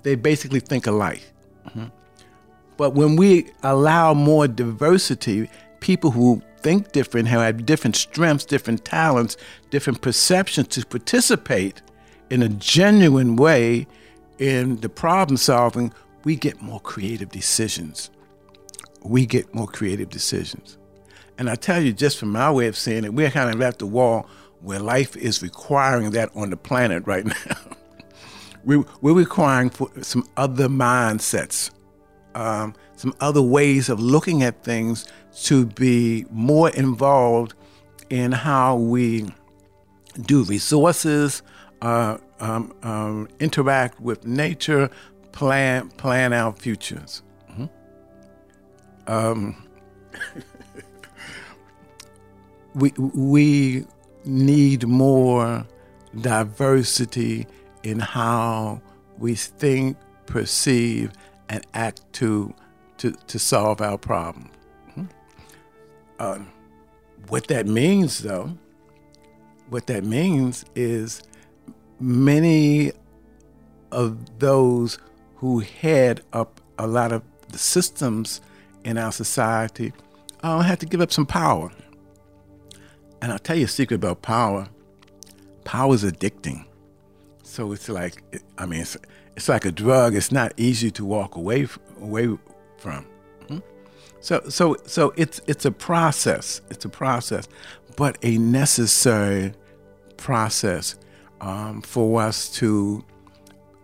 They 0.03 0.15
basically 0.15 0.61
think 0.61 0.87
alike. 0.87 1.21
Hmm? 1.73 1.87
But 2.77 2.93
when 2.93 3.15
we 3.15 3.51
allow 3.61 4.13
more 4.13 4.47
diversity, 4.47 5.49
people 5.79 6.11
who 6.11 6.41
think 6.61 6.91
different, 6.91 7.27
who 7.27 7.37
have 7.39 7.65
different 7.65 7.95
strengths, 7.95 8.45
different 8.45 8.85
talents, 8.85 9.37
different 9.69 10.01
perceptions 10.01 10.69
to 10.69 10.85
participate 10.85 11.81
in 12.29 12.41
a 12.41 12.49
genuine 12.49 13.35
way 13.35 13.85
in 14.39 14.77
the 14.77 14.89
problem 14.89 15.37
solving, 15.37 15.93
we 16.23 16.35
get 16.35 16.61
more 16.61 16.79
creative 16.79 17.29
decisions. 17.29 18.09
We 19.03 19.25
get 19.25 19.53
more 19.53 19.67
creative 19.67 20.09
decisions. 20.09 20.77
And 21.37 21.49
I 21.49 21.55
tell 21.55 21.81
you, 21.81 21.93
just 21.93 22.17
from 22.17 22.29
my 22.29 22.51
way 22.51 22.67
of 22.67 22.77
saying 22.77 23.03
it, 23.03 23.13
we're 23.13 23.31
kind 23.31 23.53
of 23.53 23.61
at 23.61 23.79
the 23.79 23.85
wall 23.85 24.27
where 24.61 24.79
life 24.79 25.17
is 25.17 25.41
requiring 25.41 26.11
that 26.11 26.29
on 26.35 26.49
the 26.49 26.57
planet 26.57 27.05
right 27.05 27.25
now. 27.49 27.57
we, 28.63 28.77
we're 29.01 29.13
requiring 29.13 29.69
for 29.69 29.89
some 30.01 30.27
other 30.37 30.67
mindsets, 30.67 31.69
um, 32.35 32.75
some 32.95 33.13
other 33.19 33.41
ways 33.41 33.89
of 33.89 33.99
looking 33.99 34.43
at 34.43 34.63
things 34.63 35.07
to 35.43 35.65
be 35.65 36.25
more 36.31 36.69
involved 36.69 37.53
in 38.09 38.31
how 38.31 38.75
we 38.75 39.27
do 40.21 40.43
resources, 40.43 41.41
uh, 41.81 42.17
um, 42.39 42.73
um, 42.83 43.27
interact 43.39 43.99
with 43.99 44.25
nature, 44.25 44.89
plan 45.31 45.89
plan 45.91 46.33
our 46.33 46.53
futures. 46.53 47.23
Mm-hmm. 47.51 47.65
Um, 49.11 49.67
we 52.75 52.91
we 52.97 53.85
need 54.25 54.87
more 54.87 55.65
diversity 56.21 57.47
in 57.83 57.99
how 57.99 58.81
we 59.17 59.35
think, 59.35 59.97
perceive, 60.25 61.11
and 61.49 61.65
act 61.73 62.01
to 62.13 62.53
to, 62.97 63.11
to 63.11 63.39
solve 63.39 63.81
our 63.81 63.97
problem. 63.97 64.49
Uh, 66.19 66.39
what 67.27 67.47
that 67.47 67.65
means, 67.67 68.19
though, 68.19 68.55
what 69.69 69.87
that 69.87 70.05
means 70.05 70.63
is 70.75 71.23
many 71.99 72.93
of 73.91 74.39
those 74.39 74.99
who 75.35 75.59
head 75.59 76.21
up 76.31 76.61
a 76.77 76.87
lot 76.87 77.11
of 77.11 77.23
the 77.49 77.57
systems 77.57 78.39
in 78.85 78.97
our 78.97 79.11
society 79.11 79.91
uh, 80.43 80.59
had 80.59 80.79
to 80.79 80.85
give 80.85 81.01
up 81.01 81.11
some 81.11 81.25
power. 81.25 81.71
And 83.21 83.31
I'll 83.31 83.39
tell 83.39 83.57
you 83.57 83.65
a 83.65 83.67
secret 83.67 83.95
about 83.95 84.21
power 84.21 84.69
power 85.63 85.93
is 85.93 86.03
addicting. 86.03 86.65
So 87.43 87.71
it's 87.71 87.89
like, 87.89 88.23
I 88.57 88.65
mean, 88.65 88.81
it's, 88.81 88.97
it's 89.35 89.49
like 89.49 89.65
a 89.65 89.71
drug. 89.71 90.15
It's 90.15 90.31
not 90.31 90.53
easy 90.57 90.91
to 90.91 91.05
walk 91.05 91.35
away 91.35 91.67
away 92.01 92.37
from. 92.77 93.05
Hmm? 93.47 93.59
So 94.19 94.41
so 94.49 94.77
so 94.85 95.13
it's 95.17 95.41
it's 95.47 95.65
a 95.65 95.71
process. 95.71 96.61
It's 96.69 96.85
a 96.85 96.89
process, 96.89 97.47
but 97.95 98.17
a 98.23 98.37
necessary 98.37 99.53
process 100.17 100.95
um, 101.41 101.81
for 101.81 102.21
us 102.21 102.49
to 102.49 103.03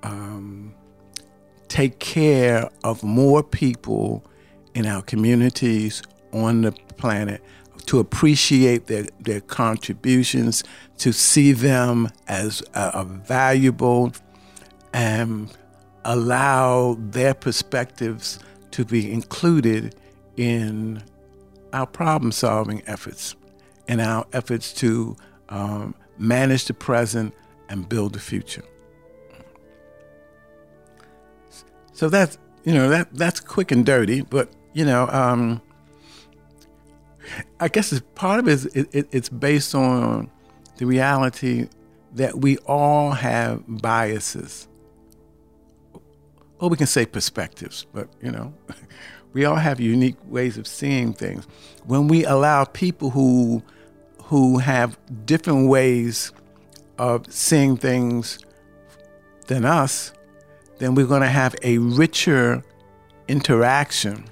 um, 0.03 0.74
take 1.68 2.00
care 2.00 2.70
of 2.84 3.03
more 3.03 3.44
people 3.44 4.25
in 4.74 4.86
our 4.86 5.01
communities 5.01 6.01
on 6.32 6.62
the 6.62 6.72
planet 6.98 7.41
to 7.86 8.00
appreciate 8.00 8.86
their, 8.86 9.08
their 9.20 9.41
contributions, 9.41 10.63
to 11.00 11.12
see 11.12 11.51
them 11.53 12.10
as 12.27 12.62
a, 12.75 12.91
a 12.94 13.03
valuable 13.03 14.13
and 14.93 15.55
allow 16.05 16.98
their 17.00 17.34
perspectives 17.34 18.39
to 18.72 18.86
be 18.86 19.12
included 19.12 19.96
in 20.38 21.03
our 21.74 21.86
problem 21.86 22.31
solving 22.31 22.81
efforts 22.88 23.36
and 23.88 24.00
our 24.01 24.25
efforts 24.34 24.74
to 24.74 25.15
um, 25.50 25.93
manage 26.17 26.65
the 26.65 26.74
present 26.74 27.34
and 27.67 27.89
build 27.89 28.13
the 28.13 28.19
future. 28.19 28.63
So 31.93 32.08
that's 32.08 32.38
you 32.63 32.74
know 32.74 32.88
that 32.89 33.13
that's 33.13 33.41
quick 33.41 33.72
and 33.72 33.86
dirty, 33.86 34.22
but 34.22 34.50
you 34.74 34.86
know 34.86 35.08
um, 35.10 35.62
I 37.60 37.67
guess 37.67 37.91
it's, 37.91 38.05
part 38.15 38.39
of 38.39 38.48
it 38.48 38.51
is 38.51 38.65
it, 38.67 38.88
it, 38.93 39.08
it's 39.12 39.27
based 39.27 39.75
on 39.75 40.31
the 40.77 40.86
reality 40.86 41.67
that 42.13 42.38
we 42.38 42.58
all 42.60 43.12
have 43.12 43.63
biases. 43.67 44.68
Or 46.60 46.70
we 46.70 46.78
can 46.78 46.88
say 46.88 47.06
perspectives, 47.06 47.86
but 47.94 48.10
you 48.22 48.32
know, 48.32 48.54
we 49.34 49.46
all 49.46 49.56
have 49.56 49.80
unique 49.80 50.18
ways 50.25 50.58
of 50.58 50.68
seeing 50.68 51.13
things. 51.13 51.48
When 51.86 52.08
we 52.08 52.25
allow 52.25 52.66
people 52.66 53.12
who 53.12 53.63
who 54.24 54.60
have 54.60 54.98
different 55.25 55.68
ways 55.70 56.32
of 57.00 57.32
seeing 57.34 57.78
things 57.78 58.39
than 59.48 59.66
us, 59.66 60.13
then 60.78 60.94
we're 60.94 61.08
going 61.08 61.22
to 61.22 61.28
have 61.28 61.56
a 61.63 61.78
richer 61.80 62.63
interaction, 63.28 64.25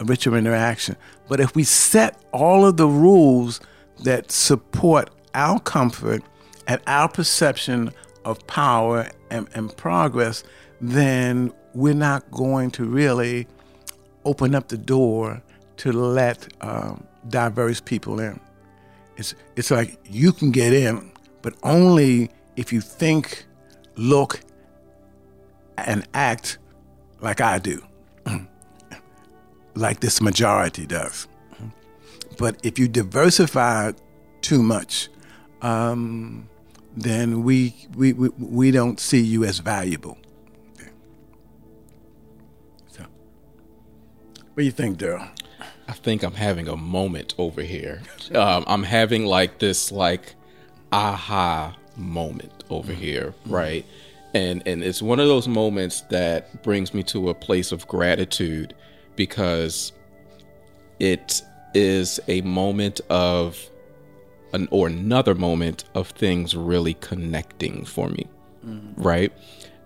a 0.00 0.04
richer 0.04 0.36
interaction. 0.36 0.96
But 1.28 1.38
if 1.38 1.54
we 1.54 1.62
set 1.62 2.20
all 2.32 2.66
of 2.66 2.78
the 2.78 2.88
rules 2.88 3.60
that 4.02 4.32
support 4.32 5.10
our 5.34 5.60
comfort 5.60 6.22
and 6.66 6.80
our 6.86 7.08
perception 7.08 7.92
of 8.24 8.44
power 8.46 9.08
and, 9.30 9.48
and 9.54 9.76
progress, 9.76 10.42
then 10.80 11.52
we're 11.74 11.94
not 11.94 12.30
going 12.30 12.70
to 12.72 12.84
really 12.84 13.46
open 14.24 14.54
up 14.54 14.68
the 14.68 14.78
door 14.78 15.42
to 15.78 15.92
let 15.92 16.48
um, 16.62 17.06
diverse 17.28 17.80
people 17.80 18.20
in. 18.20 18.38
It's, 19.16 19.34
it's 19.56 19.70
like 19.70 19.98
you 20.04 20.32
can 20.32 20.50
get 20.50 20.72
in, 20.72 21.10
but 21.42 21.54
only 21.62 22.30
if 22.56 22.72
you 22.72 22.80
think, 22.80 23.44
look, 23.96 24.40
and 25.76 26.06
act 26.14 26.58
like 27.20 27.40
I 27.40 27.58
do 27.58 27.82
like 29.74 30.00
this 30.00 30.20
majority 30.20 30.86
does. 30.86 31.26
But 32.38 32.58
if 32.62 32.78
you 32.78 32.88
diversify 32.88 33.92
too 34.40 34.62
much, 34.62 35.08
um, 35.62 36.48
then 36.96 37.42
we, 37.42 37.74
we, 37.94 38.12
we, 38.14 38.28
we 38.30 38.70
don't 38.70 38.98
see 38.98 39.20
you 39.20 39.44
as 39.44 39.58
valuable. 39.58 40.18
What 44.54 44.62
do 44.62 44.64
you 44.64 44.70
think, 44.70 44.98
Daryl? 44.98 45.28
I 45.88 45.92
think 45.92 46.22
I'm 46.22 46.34
having 46.34 46.68
a 46.68 46.76
moment 46.76 47.34
over 47.38 47.62
here. 47.62 48.02
Um, 48.34 48.64
I'm 48.68 48.84
having 48.84 49.26
like 49.26 49.58
this 49.58 49.90
like 49.90 50.34
aha 50.92 51.76
moment 51.96 52.64
over 52.70 52.92
mm-hmm. 52.92 53.00
here, 53.00 53.34
right? 53.46 53.84
And 54.34 54.62
and 54.66 54.84
it's 54.84 55.02
one 55.02 55.18
of 55.18 55.26
those 55.26 55.48
moments 55.48 56.02
that 56.02 56.62
brings 56.62 56.94
me 56.94 57.02
to 57.04 57.30
a 57.30 57.34
place 57.34 57.72
of 57.72 57.88
gratitude 57.88 58.74
because 59.16 59.92
it 61.00 61.42
is 61.74 62.20
a 62.28 62.40
moment 62.42 63.00
of 63.10 63.68
an 64.52 64.68
or 64.70 64.86
another 64.86 65.34
moment 65.34 65.84
of 65.94 66.08
things 66.10 66.56
really 66.56 66.94
connecting 66.94 67.84
for 67.84 68.08
me 68.08 68.26
mm-hmm. 68.66 69.00
right 69.00 69.32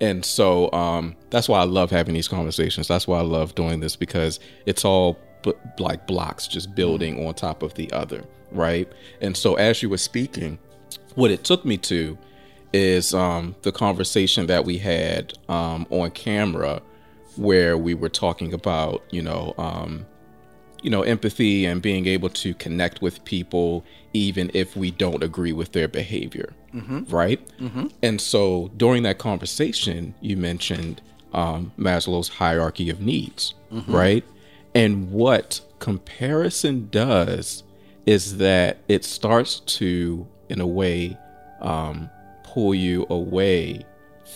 and 0.05 0.25
so 0.25 0.71
um, 0.73 1.15
that's 1.31 1.49
why 1.49 1.61
i 1.61 1.65
love 1.65 1.91
having 1.91 2.15
these 2.15 2.29
conversations 2.29 2.89
that's 2.89 3.07
why 3.07 3.19
i 3.19 3.23
love 3.23 3.55
doing 3.55 3.81
this 3.81 3.97
because 3.97 4.41
it's 4.67 4.85
all 4.85 5.19
b- 5.43 5.53
like 5.79 6.07
blocks 6.07 6.47
just 6.47 6.75
building 6.75 7.17
mm-hmm. 7.17 7.29
on 7.29 7.35
top 7.35 7.63
of 7.63 7.75
the 7.75 7.91
other 7.93 8.25
right 8.53 8.89
and 9.21 9.37
so 9.37 9.55
as 9.55 9.83
you 9.83 9.89
were 9.89 9.99
speaking 9.99 10.59
what 11.15 11.31
it 11.31 11.45
took 11.45 11.65
me 11.65 11.77
to 11.77 12.19
is 12.73 13.15
um, 13.15 13.55
the 13.63 13.71
conversation 13.71 14.47
that 14.47 14.65
we 14.65 14.79
had 14.79 15.33
um, 15.49 15.87
on 15.91 16.11
camera 16.11 16.83
where 17.37 17.79
we 17.79 17.95
were 17.95 18.09
talking 18.09 18.53
about, 18.53 19.03
you 19.11 19.23
know, 19.23 19.55
um, 19.59 20.05
you 20.83 20.91
know, 20.91 21.03
empathy 21.03 21.65
and 21.65 21.81
being 21.81 22.07
able 22.07 22.29
to 22.29 22.53
connect 22.55 23.01
with 23.01 23.25
people 23.25 23.85
even 24.15 24.51
if 24.55 24.77
we 24.77 24.91
don't 24.91 25.23
agree 25.23 25.53
with 25.53 25.73
their 25.73 25.89
behavior, 25.89 26.55
mm-hmm. 26.73 27.05
right? 27.15 27.47
Mm-hmm. 27.59 27.89
And 28.03 28.21
so 28.21 28.71
during 28.77 29.03
that 29.03 29.19
conversation, 29.19 30.15
you 30.21 30.37
mentioned 30.37 31.03
um, 31.35 31.73
Maslow's 31.77 32.29
hierarchy 32.29 32.89
of 32.89 33.01
needs, 33.01 33.55
mm-hmm. 33.71 33.93
right? 33.95 34.25
And 34.75 35.11
what 35.11 35.61
comparison 35.81 36.89
does 36.91 37.65
is 38.07 38.39
that 38.39 38.79
it 38.89 39.05
starts 39.05 39.61
to, 39.61 40.27
in 40.49 40.61
a 40.61 40.67
way, 40.67 41.19
um, 41.61 42.09
pull 42.45 42.75
you 42.75 43.07
away 43.11 43.85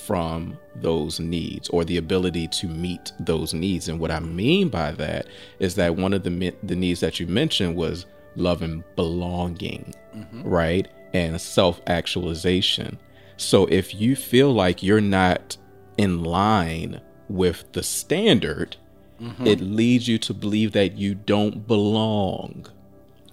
from 0.06 0.58
those 0.76 1.20
needs 1.20 1.68
or 1.68 1.84
the 1.84 1.96
ability 1.96 2.48
to 2.48 2.66
meet 2.66 3.12
those 3.20 3.54
needs. 3.54 3.88
And 3.88 4.00
what 4.00 4.10
I 4.10 4.20
mean 4.20 4.68
by 4.68 4.92
that 4.92 5.26
is 5.58 5.74
that 5.76 5.96
one 5.96 6.12
of 6.12 6.22
the 6.24 6.54
the 6.62 6.76
needs 6.76 7.00
that 7.00 7.20
you 7.20 7.26
mentioned 7.26 7.76
was 7.76 8.06
love 8.38 8.62
and 8.62 8.84
belonging, 8.96 9.94
mm-hmm. 10.14 10.42
right? 10.42 10.88
And 11.12 11.40
self-actualization. 11.40 12.98
So 13.36 13.66
if 13.66 13.94
you 13.94 14.16
feel 14.16 14.52
like 14.52 14.82
you're 14.82 15.00
not 15.00 15.56
in 15.96 16.22
line 16.22 17.00
with 17.28 17.70
the 17.72 17.82
standard, 17.82 18.76
mm-hmm. 19.20 19.46
it 19.46 19.60
leads 19.60 20.08
you 20.08 20.18
to 20.18 20.34
believe 20.34 20.72
that 20.72 20.96
you 20.96 21.14
don't 21.14 21.66
belong. 21.66 22.66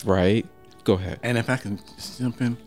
Right? 0.03 0.45
Go 0.83 0.93
ahead. 0.93 1.19
And 1.23 1.37
if 1.37 1.49
I 1.49 1.57
can 1.57 1.79
jump 2.17 2.41
in, 2.41 2.57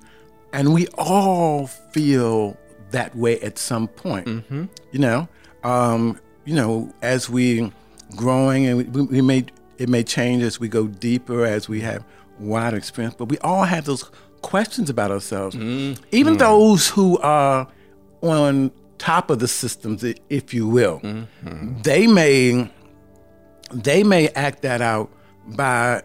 and 0.52 0.72
we 0.72 0.86
all 0.96 1.66
feel 1.66 2.56
that 2.90 3.14
way 3.14 3.40
at 3.40 3.58
some 3.58 3.88
point. 3.88 4.26
Mm-hmm. 4.26 4.64
You 4.92 4.98
know, 4.98 5.28
um, 5.62 6.18
you 6.44 6.54
know, 6.54 6.92
as 7.02 7.28
we 7.28 7.70
growing 8.16 8.66
and 8.66 8.94
we, 8.94 9.02
we 9.02 9.20
may 9.20 9.44
it 9.78 9.88
may 9.88 10.02
change 10.02 10.42
as 10.42 10.58
we 10.58 10.68
go 10.68 10.86
deeper 10.86 11.44
as 11.44 11.68
we 11.68 11.80
have 11.82 12.04
wider 12.38 12.76
experience, 12.76 13.14
but 13.16 13.26
we 13.26 13.38
all 13.38 13.64
have 13.64 13.84
those 13.84 14.10
questions 14.42 14.90
about 14.90 15.10
ourselves. 15.10 15.56
Mm-hmm. 15.56 16.02
Even 16.12 16.36
those 16.38 16.88
who 16.88 17.18
are 17.18 17.68
on 18.20 18.70
top 18.98 19.30
of 19.30 19.38
the 19.38 19.48
systems, 19.48 20.04
if 20.28 20.52
you 20.52 20.68
will, 20.68 21.00
mm-hmm. 21.00 21.80
they 21.82 22.06
may 22.06 22.70
they 23.72 24.02
may 24.02 24.28
act 24.30 24.62
that 24.62 24.80
out 24.80 25.10
by 25.46 26.02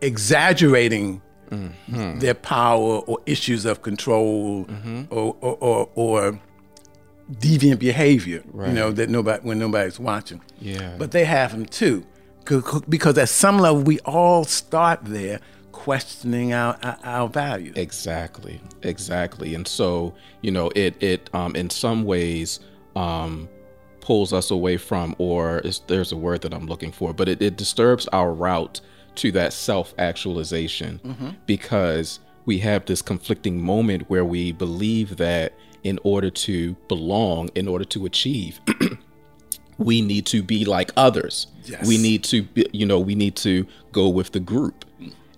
exaggerating 0.00 1.22
mm-hmm. 1.50 2.18
their 2.18 2.34
power 2.34 2.98
or 3.00 3.18
issues 3.26 3.64
of 3.64 3.82
control 3.82 4.64
mm-hmm. 4.64 5.04
or, 5.10 5.36
or, 5.40 5.56
or, 5.60 5.90
or, 5.94 6.40
deviant 7.40 7.80
behavior, 7.80 8.40
right. 8.52 8.68
you 8.68 8.74
know, 8.74 8.92
that 8.92 9.10
nobody 9.10 9.42
when 9.42 9.58
nobody's 9.58 9.98
watching. 9.98 10.40
Yeah. 10.60 10.94
But 10.96 11.10
they 11.10 11.24
have 11.24 11.50
them 11.50 11.66
too. 11.66 12.06
because 12.88 13.18
at 13.18 13.28
some 13.28 13.58
level 13.58 13.82
we 13.82 13.98
all 14.00 14.44
start 14.44 15.00
there 15.02 15.40
questioning 15.76 16.54
our, 16.54 16.76
our, 16.82 16.98
our 17.04 17.28
values. 17.28 17.76
Exactly, 17.76 18.58
exactly. 18.82 19.54
And 19.54 19.68
so, 19.68 20.14
you 20.40 20.50
know, 20.50 20.70
it 20.74 21.00
it 21.02 21.30
um, 21.34 21.54
in 21.54 21.68
some 21.68 22.04
ways 22.04 22.60
um, 22.96 23.46
pulls 24.00 24.32
us 24.32 24.50
away 24.50 24.78
from, 24.78 25.14
or 25.18 25.62
there's 25.86 26.12
a 26.12 26.16
word 26.16 26.40
that 26.40 26.54
I'm 26.54 26.66
looking 26.66 26.92
for, 26.92 27.12
but 27.12 27.28
it, 27.28 27.42
it 27.42 27.56
disturbs 27.56 28.08
our 28.08 28.32
route 28.32 28.80
to 29.16 29.30
that 29.32 29.52
self 29.52 29.94
actualization 29.98 30.98
mm-hmm. 31.04 31.30
because 31.44 32.20
we 32.46 32.58
have 32.60 32.86
this 32.86 33.02
conflicting 33.02 33.60
moment 33.60 34.08
where 34.08 34.24
we 34.24 34.52
believe 34.52 35.18
that 35.18 35.52
in 35.84 35.98
order 36.04 36.30
to 36.30 36.74
belong, 36.88 37.50
in 37.54 37.68
order 37.68 37.84
to 37.84 38.06
achieve, 38.06 38.60
we 39.78 40.00
need 40.00 40.24
to 40.26 40.42
be 40.42 40.64
like 40.64 40.90
others. 40.96 41.48
Yes. 41.64 41.86
We 41.86 41.98
need 41.98 42.24
to, 42.24 42.44
be, 42.44 42.66
you 42.72 42.86
know, 42.86 42.98
we 42.98 43.14
need 43.14 43.36
to 43.36 43.66
go 43.92 44.08
with 44.08 44.32
the 44.32 44.40
group 44.40 44.85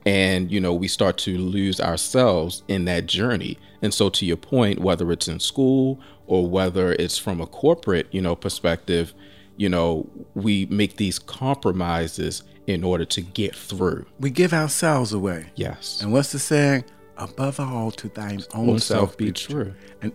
and 0.08 0.50
you 0.50 0.58
know 0.58 0.72
we 0.72 0.88
start 0.88 1.18
to 1.18 1.36
lose 1.36 1.80
ourselves 1.80 2.62
in 2.66 2.86
that 2.86 3.06
journey. 3.06 3.58
And 3.82 3.92
so 3.92 4.08
to 4.10 4.24
your 4.24 4.38
point 4.38 4.78
whether 4.78 5.12
it's 5.12 5.28
in 5.28 5.38
school 5.38 6.00
or 6.26 6.48
whether 6.48 6.92
it's 6.92 7.18
from 7.18 7.40
a 7.40 7.46
corporate 7.46 8.06
you 8.10 8.22
know 8.22 8.34
perspective 8.34 9.12
you 9.56 9.68
know 9.68 10.08
we 10.34 10.66
make 10.66 10.96
these 10.96 11.18
compromises 11.18 12.42
in 12.66 12.84
order 12.84 13.04
to 13.04 13.20
get 13.20 13.54
through. 13.54 14.06
We 14.18 14.30
give 14.30 14.52
ourselves 14.52 15.12
away. 15.12 15.50
Yes. 15.56 16.00
And 16.02 16.12
what's 16.12 16.32
the 16.32 16.38
saying? 16.38 16.84
Above 17.18 17.60
all 17.60 17.90
to 17.92 18.08
thine 18.08 18.42
own, 18.54 18.70
own 18.70 18.78
self, 18.78 19.10
self, 19.10 19.16
be 19.16 19.32
true. 19.32 19.64
true. 19.64 19.74
And 20.00 20.12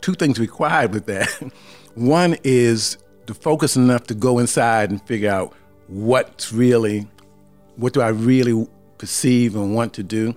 two 0.00 0.14
things 0.14 0.38
required 0.38 0.94
with 0.94 1.06
that. 1.06 1.28
One 1.94 2.36
is 2.44 2.98
to 3.26 3.34
focus 3.34 3.76
enough 3.76 4.04
to 4.04 4.14
go 4.14 4.38
inside 4.38 4.90
and 4.90 5.02
figure 5.02 5.30
out 5.30 5.54
what's 5.88 6.52
really 6.52 7.06
what 7.76 7.92
do 7.92 8.00
i 8.00 8.08
really 8.08 8.66
perceive 8.98 9.56
and 9.56 9.74
want 9.74 9.92
to 9.94 10.02
do. 10.02 10.34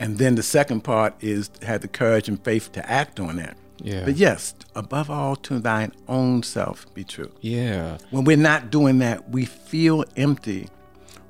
And 0.00 0.18
then 0.18 0.36
the 0.36 0.42
second 0.42 0.82
part 0.82 1.14
is 1.20 1.50
have 1.62 1.80
the 1.80 1.88
courage 1.88 2.28
and 2.28 2.42
faith 2.42 2.72
to 2.72 2.90
act 2.90 3.18
on 3.18 3.36
that. 3.36 3.56
Yeah. 3.78 4.04
But 4.04 4.16
yes, 4.16 4.54
above 4.74 5.10
all, 5.10 5.36
to 5.36 5.58
thine 5.58 5.92
own 6.08 6.42
self 6.42 6.92
be 6.94 7.04
true. 7.04 7.30
Yeah. 7.40 7.98
When 8.10 8.24
we're 8.24 8.36
not 8.36 8.70
doing 8.70 8.98
that, 8.98 9.30
we 9.30 9.44
feel 9.44 10.04
empty. 10.16 10.68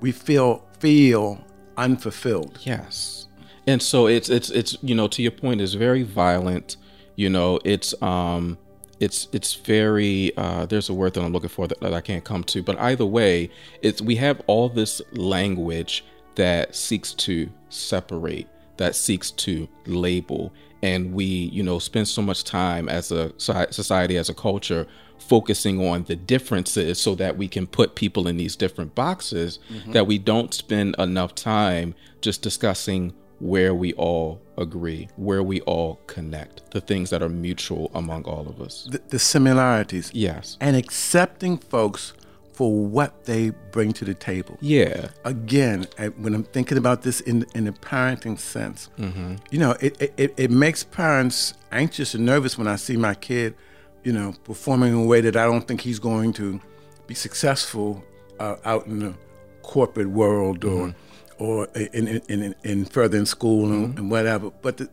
We 0.00 0.12
feel 0.12 0.64
feel 0.78 1.44
unfulfilled. 1.76 2.58
Yes. 2.62 3.26
And 3.66 3.82
so 3.82 4.06
it's 4.06 4.28
it's 4.28 4.50
it's 4.50 4.76
you 4.82 4.94
know 4.94 5.08
to 5.08 5.22
your 5.22 5.32
point 5.32 5.60
it's 5.60 5.74
very 5.74 6.02
violent. 6.02 6.76
You 7.16 7.28
know 7.28 7.58
it's 7.64 8.00
um 8.02 8.58
it's 9.00 9.28
it's 9.32 9.54
very 9.54 10.36
uh, 10.36 10.66
there's 10.66 10.88
a 10.88 10.94
word 10.94 11.14
that 11.14 11.22
I'm 11.22 11.32
looking 11.32 11.48
for 11.48 11.68
that, 11.68 11.80
that 11.80 11.94
I 11.94 12.00
can't 12.00 12.24
come 12.24 12.44
to. 12.44 12.62
But 12.62 12.78
either 12.78 13.06
way, 13.06 13.50
it's 13.82 14.00
we 14.00 14.16
have 14.16 14.40
all 14.46 14.68
this 14.68 15.00
language 15.12 16.04
that 16.38 16.74
seeks 16.74 17.12
to 17.12 17.50
separate, 17.68 18.46
that 18.76 18.94
seeks 18.94 19.32
to 19.32 19.68
label. 19.86 20.52
And 20.82 21.12
we, 21.12 21.24
you 21.24 21.64
know, 21.64 21.80
spend 21.80 22.06
so 22.06 22.22
much 22.22 22.44
time 22.44 22.88
as 22.88 23.10
a 23.10 23.32
society, 23.38 24.16
as 24.16 24.28
a 24.28 24.34
culture, 24.34 24.86
focusing 25.18 25.84
on 25.84 26.04
the 26.04 26.14
differences 26.14 27.00
so 27.00 27.16
that 27.16 27.36
we 27.36 27.48
can 27.48 27.66
put 27.66 27.96
people 27.96 28.28
in 28.28 28.36
these 28.36 28.54
different 28.54 28.94
boxes 28.94 29.58
mm-hmm. 29.68 29.90
that 29.90 30.06
we 30.06 30.16
don't 30.16 30.54
spend 30.54 30.94
enough 30.96 31.34
time 31.34 31.96
just 32.20 32.40
discussing 32.40 33.12
where 33.40 33.74
we 33.74 33.92
all 33.94 34.40
agree, 34.56 35.08
where 35.16 35.42
we 35.42 35.60
all 35.62 36.00
connect, 36.06 36.70
the 36.70 36.80
things 36.80 37.10
that 37.10 37.20
are 37.20 37.28
mutual 37.28 37.90
among 37.94 38.24
all 38.24 38.48
of 38.48 38.60
us. 38.60 38.88
The, 38.90 39.00
the 39.08 39.18
similarities. 39.18 40.12
Yes. 40.14 40.56
And 40.60 40.76
accepting 40.76 41.58
folks 41.58 42.12
for 42.58 42.72
what 42.72 43.24
they 43.24 43.50
bring 43.70 43.92
to 43.92 44.04
the 44.04 44.14
table. 44.14 44.58
Yeah. 44.60 45.10
Again, 45.24 45.86
when 46.16 46.34
I'm 46.34 46.42
thinking 46.42 46.76
about 46.76 47.02
this 47.02 47.20
in 47.20 47.46
in 47.54 47.68
a 47.68 47.72
parenting 47.72 48.36
sense, 48.36 48.90
mm-hmm. 48.98 49.36
you 49.52 49.60
know, 49.60 49.76
it, 49.80 50.12
it 50.16 50.34
it 50.36 50.50
makes 50.50 50.82
parents 50.82 51.54
anxious 51.70 52.14
and 52.14 52.26
nervous 52.26 52.58
when 52.58 52.66
I 52.66 52.74
see 52.74 52.96
my 52.96 53.14
kid, 53.14 53.54
you 54.02 54.12
know, 54.12 54.34
performing 54.42 54.92
in 54.92 54.98
a 54.98 55.04
way 55.04 55.20
that 55.20 55.36
I 55.36 55.44
don't 55.44 55.68
think 55.68 55.82
he's 55.82 56.00
going 56.00 56.32
to 56.32 56.60
be 57.06 57.14
successful 57.14 58.02
uh, 58.40 58.56
out 58.64 58.86
in 58.86 58.98
the 58.98 59.14
corporate 59.62 60.10
world 60.10 60.64
or 60.64 60.88
mm-hmm. 60.88 61.44
or 61.44 61.68
in, 61.76 62.08
in, 62.08 62.22
in, 62.28 62.54
in, 62.64 62.84
further 62.86 63.18
in 63.18 63.26
school 63.26 63.70
and, 63.70 63.90
mm-hmm. 63.90 63.98
and 63.98 64.10
whatever. 64.10 64.50
But 64.50 64.78
the, 64.78 64.90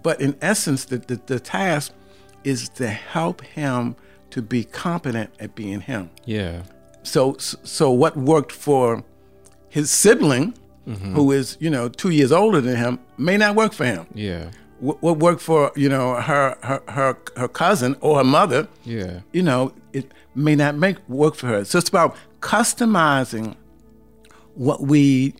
but 0.00 0.20
in 0.20 0.36
essence, 0.40 0.84
the, 0.84 0.98
the, 0.98 1.20
the 1.26 1.40
task 1.40 1.92
is 2.44 2.68
to 2.68 2.86
help 2.86 3.40
him 3.40 3.96
to 4.30 4.42
be 4.42 4.64
competent 4.64 5.30
at 5.40 5.54
being 5.54 5.80
him. 5.80 6.10
Yeah. 6.24 6.62
So 7.02 7.36
so 7.38 7.90
what 7.90 8.16
worked 8.16 8.52
for 8.52 9.04
his 9.68 9.90
sibling, 9.90 10.54
mm-hmm. 10.86 11.14
who 11.14 11.32
is 11.32 11.56
you 11.60 11.70
know 11.70 11.88
two 11.88 12.10
years 12.10 12.32
older 12.32 12.60
than 12.60 12.76
him, 12.76 12.98
may 13.16 13.36
not 13.36 13.54
work 13.54 13.72
for 13.72 13.84
him. 13.84 14.06
Yeah. 14.14 14.50
What, 14.78 15.00
what 15.00 15.18
worked 15.18 15.40
for 15.40 15.72
you 15.76 15.88
know 15.88 16.14
her, 16.14 16.56
her 16.62 16.82
her 16.88 17.18
her 17.36 17.48
cousin 17.48 17.96
or 18.00 18.18
her 18.18 18.24
mother. 18.24 18.68
Yeah. 18.84 19.20
You 19.32 19.42
know 19.42 19.72
it 19.92 20.12
may 20.34 20.54
not 20.54 20.74
make 20.74 20.96
work 21.08 21.34
for 21.34 21.46
her. 21.46 21.64
So 21.64 21.78
it's 21.78 21.88
about 21.88 22.16
customizing 22.40 23.56
what 24.54 24.82
we 24.82 25.34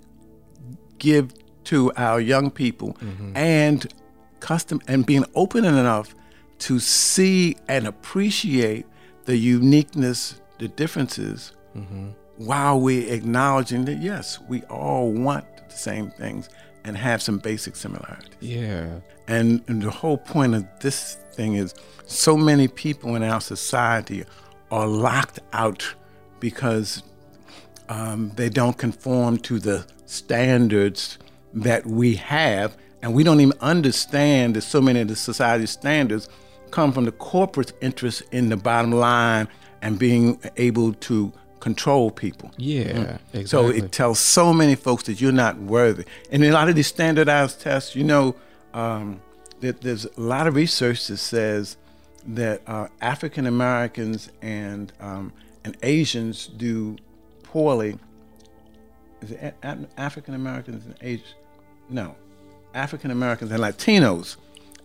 give 0.99 1.33
to 1.65 1.93
our 1.97 2.21
young 2.21 2.51
people 2.51 2.95
mm-hmm. 2.95 3.37
and 3.37 3.93
custom 4.41 4.81
and 4.87 5.05
being 5.05 5.25
open 5.35 5.65
enough 5.65 6.15
to 6.59 6.79
see 6.79 7.57
and 7.69 7.87
appreciate 7.87 8.87
the 9.25 9.37
uniqueness, 9.37 10.41
the 10.59 10.69
differences, 10.69 11.53
mm-hmm. 11.77 12.09
while 12.37 12.81
we're 12.81 13.13
acknowledging 13.13 13.85
that, 13.85 13.99
yes, 13.99 14.39
we 14.49 14.63
all 14.65 15.11
want 15.13 15.45
the 15.69 15.77
same 15.77 16.11
things 16.11 16.49
and 16.85 16.97
have 16.97 17.21
some 17.21 17.39
basic 17.39 17.77
similarities. 17.77 18.31
Yeah. 18.41 19.01
And, 19.27 19.63
and 19.67 19.83
the 19.83 19.91
whole 19.91 20.19
point 20.19 20.55
of 20.55 20.65
this 20.81 21.17
thing 21.33 21.55
is 21.55 21.75
so 22.07 22.37
many 22.37 22.69
people 22.69 23.17
in 23.17 23.23
our 23.23 23.41
society 23.41 24.25
are 24.71 24.87
locked 24.87 25.41
out 25.53 25.95
because 26.39 27.03
um, 27.89 28.31
they 28.37 28.49
don't 28.49 28.79
conform 28.79 29.39
to 29.39 29.59
the 29.59 29.87
standards 30.07 31.19
that 31.55 31.87
we 31.87 32.15
have. 32.17 32.77
And 33.03 33.15
we 33.15 33.25
don't 33.25 33.41
even 33.41 33.59
understand 33.61 34.57
that 34.57 34.63
so 34.63 34.81
many 34.81 35.01
of 35.01 35.09
the 35.09 35.17
society's 35.17 35.71
standards 35.71 36.29
come 36.71 36.93
from 36.93 37.05
the 37.05 37.13
corporate 37.13 37.73
interest 37.81 38.23
in 38.33 38.49
the 38.49 38.57
bottom 38.57 38.93
line 38.93 39.49
and 39.83 39.99
being 39.99 40.41
able 40.57 40.93
to 40.95 41.33
control 41.61 42.11
people. 42.11 42.51
Yeah, 42.57 42.85
mm. 42.85 43.19
exactly. 43.33 43.47
So 43.47 43.69
it 43.69 43.93
tells 43.93 44.19
so 44.19 44.53
many 44.53 44.75
folks 44.75 45.05
that 45.05 45.21
you're 45.21 45.33
not 45.33 45.59
worthy. 45.59 46.05
And 46.31 46.45
in 46.45 46.51
a 46.51 46.55
lot 46.55 46.69
of 46.69 46.75
these 46.75 46.87
standardized 46.87 47.61
tests, 47.61 47.97
you 47.97 48.05
know, 48.05 48.37
um, 48.75 49.21
that 49.61 49.81
there's 49.81 50.05
a 50.05 50.21
lot 50.21 50.47
of 50.47 50.55
research 50.55 51.07
that 51.07 51.17
says 51.17 51.77
that 52.27 52.63
uh, 52.67 52.89
African 53.01 53.47
Americans 53.47 54.31
and 54.43 54.93
um, 55.01 55.33
and 55.65 55.77
Asians 55.83 56.47
do 56.47 56.97
poorly. 57.43 57.99
Is 59.23 59.31
it 59.33 59.55
African 59.97 60.35
Americans 60.35 60.85
and 60.85 60.95
Asians? 61.01 61.35
No, 61.89 62.15
African 62.75 63.11
Americans 63.11 63.51
and 63.51 63.61
Latinos 63.61 64.37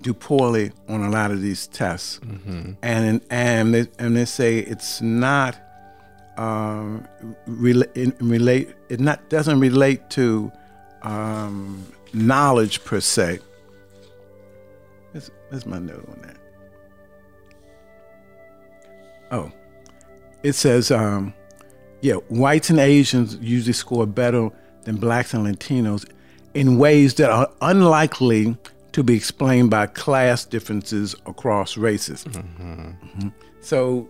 do 0.02 0.14
poorly 0.14 0.72
on 0.88 1.04
a 1.04 1.10
lot 1.10 1.32
of 1.32 1.42
these 1.42 1.68
tests, 1.68 2.20
mm-hmm. 2.20 2.74
and 2.82 3.22
and 3.30 3.74
they, 3.74 3.88
and 4.00 4.16
they 4.16 4.26
say 4.26 4.60
it's 4.60 5.02
not 5.02 5.58
um, 6.38 7.08
relate 7.46 7.90
relate 8.20 8.74
it 8.90 9.00
not 9.00 9.30
doesn't 9.30 9.60
relate 9.60 10.10
to 10.12 10.52
um, 11.04 11.86
knowledge 12.14 12.84
per 12.84 13.00
se. 13.00 13.40
That's 15.52 15.66
my 15.66 15.80
note 15.80 16.08
on 16.08 16.22
that? 16.22 16.38
Oh, 19.32 19.52
it 20.44 20.54
says, 20.54 20.92
um, 20.92 21.34
yeah, 22.02 22.16
whites 22.30 22.70
and 22.70 22.80
Asians 22.80 23.38
usually 23.42 23.74
score 23.74 24.06
better 24.06 24.50
than 24.84 24.96
blacks 24.96 25.34
and 25.34 25.46
Latinos 25.46 26.10
in 26.54 26.78
ways 26.78 27.16
that 27.16 27.30
are 27.30 27.52
unlikely 27.62 28.58
to 28.94 29.04
be 29.04 29.16
explained 29.16 29.70
by 29.70 29.88
class 29.88 30.46
differences 30.46 31.16
across 31.26 31.78
races. 31.78 32.26
Mm-hmm. 32.26 32.90
Mm-hmm. 32.90 33.30
So, 33.62 34.10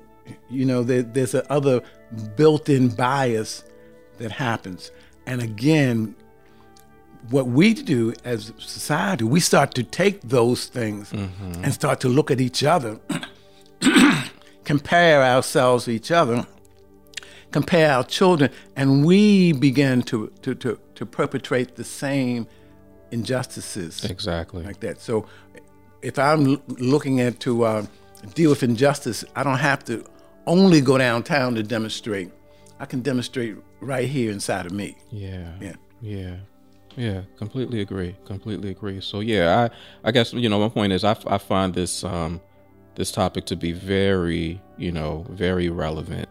you 0.49 0.65
know, 0.65 0.83
there, 0.83 1.03
there's 1.03 1.35
a 1.35 1.49
other 1.51 1.81
built-in 2.35 2.89
bias 2.89 3.63
that 4.17 4.31
happens. 4.31 4.91
And 5.25 5.41
again, 5.41 6.15
what 7.29 7.47
we 7.47 7.73
do 7.73 8.13
as 8.23 8.51
society, 8.57 9.23
we 9.23 9.39
start 9.39 9.73
to 9.75 9.83
take 9.83 10.21
those 10.21 10.65
things 10.65 11.11
mm-hmm. 11.11 11.63
and 11.63 11.73
start 11.73 11.99
to 12.01 12.09
look 12.09 12.31
at 12.31 12.41
each 12.41 12.63
other, 12.63 12.99
compare 14.63 15.21
ourselves 15.21 15.85
to 15.85 15.91
each 15.91 16.11
other, 16.11 16.45
compare 17.51 17.91
our 17.91 18.03
children, 18.03 18.49
and 18.75 19.05
we 19.05 19.53
begin 19.53 20.01
to, 20.03 20.31
to, 20.41 20.55
to, 20.55 20.79
to 20.95 21.05
perpetrate 21.05 21.75
the 21.75 21.83
same 21.83 22.47
injustices. 23.11 24.03
Exactly. 24.05 24.63
Like 24.63 24.79
that. 24.81 25.01
So 25.01 25.25
if 26.01 26.17
I'm 26.17 26.61
looking 26.67 27.19
at 27.21 27.39
to 27.41 27.63
uh, 27.63 27.85
deal 28.33 28.49
with 28.49 28.63
injustice, 28.63 29.23
I 29.35 29.43
don't 29.43 29.59
have 29.59 29.83
to 29.85 30.03
only 30.47 30.81
go 30.81 30.97
downtown 30.97 31.55
to 31.55 31.63
demonstrate. 31.63 32.31
I 32.79 32.85
can 32.85 33.01
demonstrate 33.01 33.57
right 33.79 34.07
here 34.07 34.31
inside 34.31 34.65
of 34.65 34.71
me. 34.71 34.97
Yeah. 35.11 35.51
Yeah. 35.61 35.75
Yeah. 36.01 36.35
Yeah, 36.97 37.21
completely 37.37 37.81
agree. 37.81 38.15
Completely 38.25 38.71
agree. 38.71 38.99
So 39.01 39.21
yeah, 39.21 39.69
I 40.03 40.09
I 40.09 40.11
guess 40.11 40.33
you 40.33 40.49
know 40.49 40.59
my 40.59 40.69
point 40.69 40.93
is 40.93 41.03
I, 41.03 41.15
I 41.25 41.37
find 41.37 41.73
this 41.73 42.03
um 42.03 42.41
this 42.95 43.11
topic 43.11 43.45
to 43.45 43.55
be 43.55 43.71
very 43.71 44.61
you 44.77 44.91
know 44.91 45.25
very 45.29 45.69
relevant, 45.69 46.27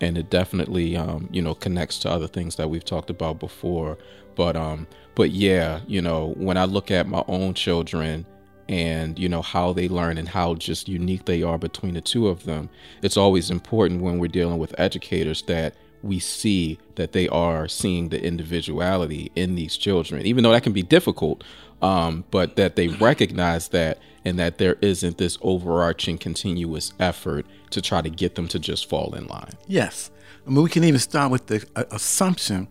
and 0.00 0.16
it 0.16 0.30
definitely 0.30 0.96
um 0.96 1.28
you 1.30 1.42
know 1.42 1.54
connects 1.54 1.98
to 2.00 2.10
other 2.10 2.28
things 2.28 2.56
that 2.56 2.70
we've 2.70 2.84
talked 2.84 3.10
about 3.10 3.38
before. 3.38 3.98
But 4.36 4.56
um 4.56 4.86
but 5.14 5.30
yeah, 5.30 5.80
you 5.86 6.00
know 6.00 6.34
when 6.36 6.56
I 6.56 6.64
look 6.64 6.90
at 6.90 7.08
my 7.08 7.24
own 7.28 7.54
children 7.54 8.26
and 8.68 9.18
you 9.18 9.28
know 9.28 9.42
how 9.42 9.72
they 9.72 9.88
learn 9.88 10.16
and 10.16 10.28
how 10.28 10.54
just 10.54 10.88
unique 10.88 11.24
they 11.24 11.42
are 11.42 11.58
between 11.58 11.94
the 11.94 12.00
two 12.00 12.28
of 12.28 12.44
them, 12.44 12.70
it's 13.02 13.16
always 13.16 13.50
important 13.50 14.02
when 14.02 14.18
we're 14.18 14.28
dealing 14.28 14.58
with 14.58 14.78
educators 14.78 15.42
that 15.42 15.74
we 16.02 16.18
see 16.18 16.78
that 16.94 17.12
they 17.12 17.28
are 17.28 17.68
seeing 17.68 18.08
the 18.08 18.22
individuality 18.22 19.30
in 19.34 19.54
these 19.54 19.76
children, 19.76 20.24
even 20.26 20.44
though 20.44 20.52
that 20.52 20.62
can 20.62 20.72
be 20.72 20.82
difficult, 20.82 21.44
um, 21.82 22.24
but 22.30 22.56
that 22.56 22.76
they 22.76 22.88
recognize 22.88 23.68
that 23.68 23.98
and 24.24 24.38
that 24.38 24.58
there 24.58 24.76
isn't 24.80 25.18
this 25.18 25.38
overarching 25.40 26.18
continuous 26.18 26.92
effort 26.98 27.46
to 27.70 27.80
try 27.80 28.02
to 28.02 28.10
get 28.10 28.34
them 28.34 28.48
to 28.48 28.58
just 28.58 28.88
fall 28.88 29.14
in 29.14 29.26
line. 29.26 29.52
Yes. 29.66 30.10
I 30.46 30.50
mean, 30.50 30.62
we 30.62 30.70
can 30.70 30.84
even 30.84 31.00
start 31.00 31.30
with 31.30 31.46
the 31.46 31.66
uh, 31.76 31.84
assumption 31.90 32.68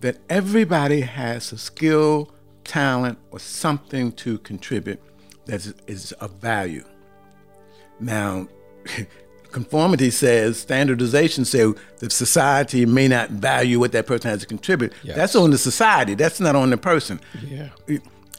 that 0.00 0.18
everybody 0.28 1.02
has 1.02 1.52
a 1.52 1.58
skill, 1.58 2.32
talent, 2.64 3.18
or 3.30 3.38
something 3.38 4.12
to 4.12 4.38
contribute 4.38 5.00
that 5.46 5.66
is, 5.66 5.74
is 5.86 6.12
of 6.12 6.32
value. 6.32 6.84
Now, 7.98 8.48
conformity 9.52 10.10
says, 10.10 10.58
standardization 10.60 11.44
says 11.44 11.74
that 11.98 12.12
society 12.12 12.86
may 12.86 13.08
not 13.08 13.30
value 13.30 13.78
what 13.78 13.92
that 13.92 14.06
person 14.06 14.30
has 14.30 14.40
to 14.40 14.46
contribute. 14.46 14.92
Yes. 15.02 15.16
That's 15.16 15.36
on 15.36 15.50
the 15.50 15.58
society. 15.58 16.14
That's 16.14 16.40
not 16.40 16.56
on 16.56 16.70
the 16.70 16.76
person. 16.76 17.20
Yeah. 17.42 17.68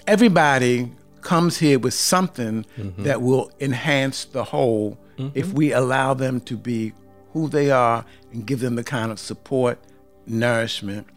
Everybody 0.08 0.91
comes 1.21 1.58
here 1.58 1.78
with 1.80 1.93
something 1.93 2.65
that 3.00 3.21
will 3.21 3.52
enhance 3.60 4.26
the 4.26 4.43
whole 4.43 4.97
if 5.36 5.54
we 5.54 5.71
allow 5.71 6.15
them 6.15 6.41
to 6.41 6.58
be 6.58 6.93
who 7.34 7.47
they 7.47 7.69
are 7.69 8.04
and 8.34 8.45
give 8.45 8.60
them 8.60 8.76
the 8.76 8.84
kind 8.84 9.12
of 9.12 9.19
support, 9.19 9.78
nourishment 10.26 11.08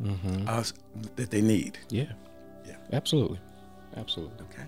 uh, 0.46 0.62
that 1.16 1.30
they 1.30 1.40
need. 1.40 1.78
Yeah. 1.88 2.12
Yeah. 2.66 2.76
Absolutely. 2.92 3.40
Absolutely. 3.96 4.44
Okay. 4.52 4.64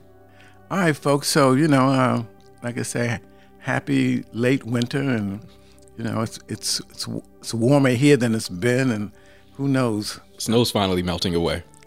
All 0.70 0.78
right, 0.78 0.96
folks. 0.96 1.28
So 1.28 1.52
you 1.52 1.68
know, 1.68 1.88
uh, 1.88 2.22
like 2.62 2.78
I 2.78 2.82
say, 2.82 3.20
happy 3.66 4.24
late 4.32 4.64
winter, 4.64 5.00
and 5.00 5.40
you 5.98 6.04
know, 6.04 6.22
it's 6.22 6.38
it's 6.48 6.80
it's 6.90 7.08
it's 7.40 7.52
warmer 7.52 7.90
here 7.90 8.16
than 8.16 8.34
it's 8.34 8.48
been, 8.48 8.90
and 8.90 9.10
who 9.54 9.66
knows? 9.68 10.20
Snow's 10.38 10.70
finally 10.70 11.02
melting 11.02 11.34
away. 11.34 11.62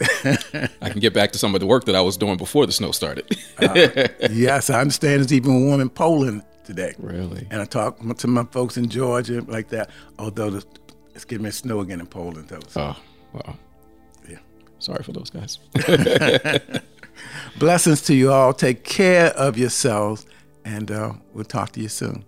I 0.82 0.88
can 0.90 1.00
get 1.00 1.12
back 1.14 1.32
to 1.32 1.38
some 1.38 1.54
of 1.54 1.60
the 1.60 1.66
work 1.66 1.84
that 1.84 1.94
I 1.94 2.00
was 2.00 2.16
doing 2.16 2.36
before 2.36 2.66
the 2.66 2.72
snow 2.72 2.90
started. 2.92 3.24
Uh, 3.58 4.08
yes, 4.30 4.70
I 4.70 4.80
understand 4.80 5.22
it's 5.22 5.32
even 5.32 5.66
warm 5.66 5.80
in 5.80 5.90
Poland 5.90 6.42
today. 6.64 6.94
really? 6.98 7.46
And 7.50 7.60
I 7.60 7.64
talk 7.66 7.98
to 8.18 8.26
my 8.26 8.44
folks 8.44 8.76
in 8.78 8.88
Georgia 8.88 9.42
like 9.46 9.68
that. 9.68 9.90
Although 10.18 10.50
the, 10.50 10.64
it's 11.14 11.24
getting 11.26 11.44
to 11.44 11.52
snow 11.52 11.80
again 11.80 12.00
in 12.00 12.06
Poland, 12.06 12.48
though. 12.48 12.60
So, 12.68 12.80
Oh, 12.80 12.96
wow. 13.34 13.56
yeah. 14.28 14.38
Sorry 14.78 15.02
for 15.04 15.12
those 15.12 15.28
guys. 15.30 15.58
Blessings 17.58 18.00
to 18.02 18.14
you 18.14 18.32
all. 18.32 18.54
Take 18.54 18.84
care 18.84 19.26
of 19.36 19.58
yourselves, 19.58 20.24
and 20.64 20.90
uh, 20.90 21.12
we'll 21.32 21.44
talk 21.44 21.72
to 21.72 21.80
you 21.80 21.88
soon. 21.88 22.24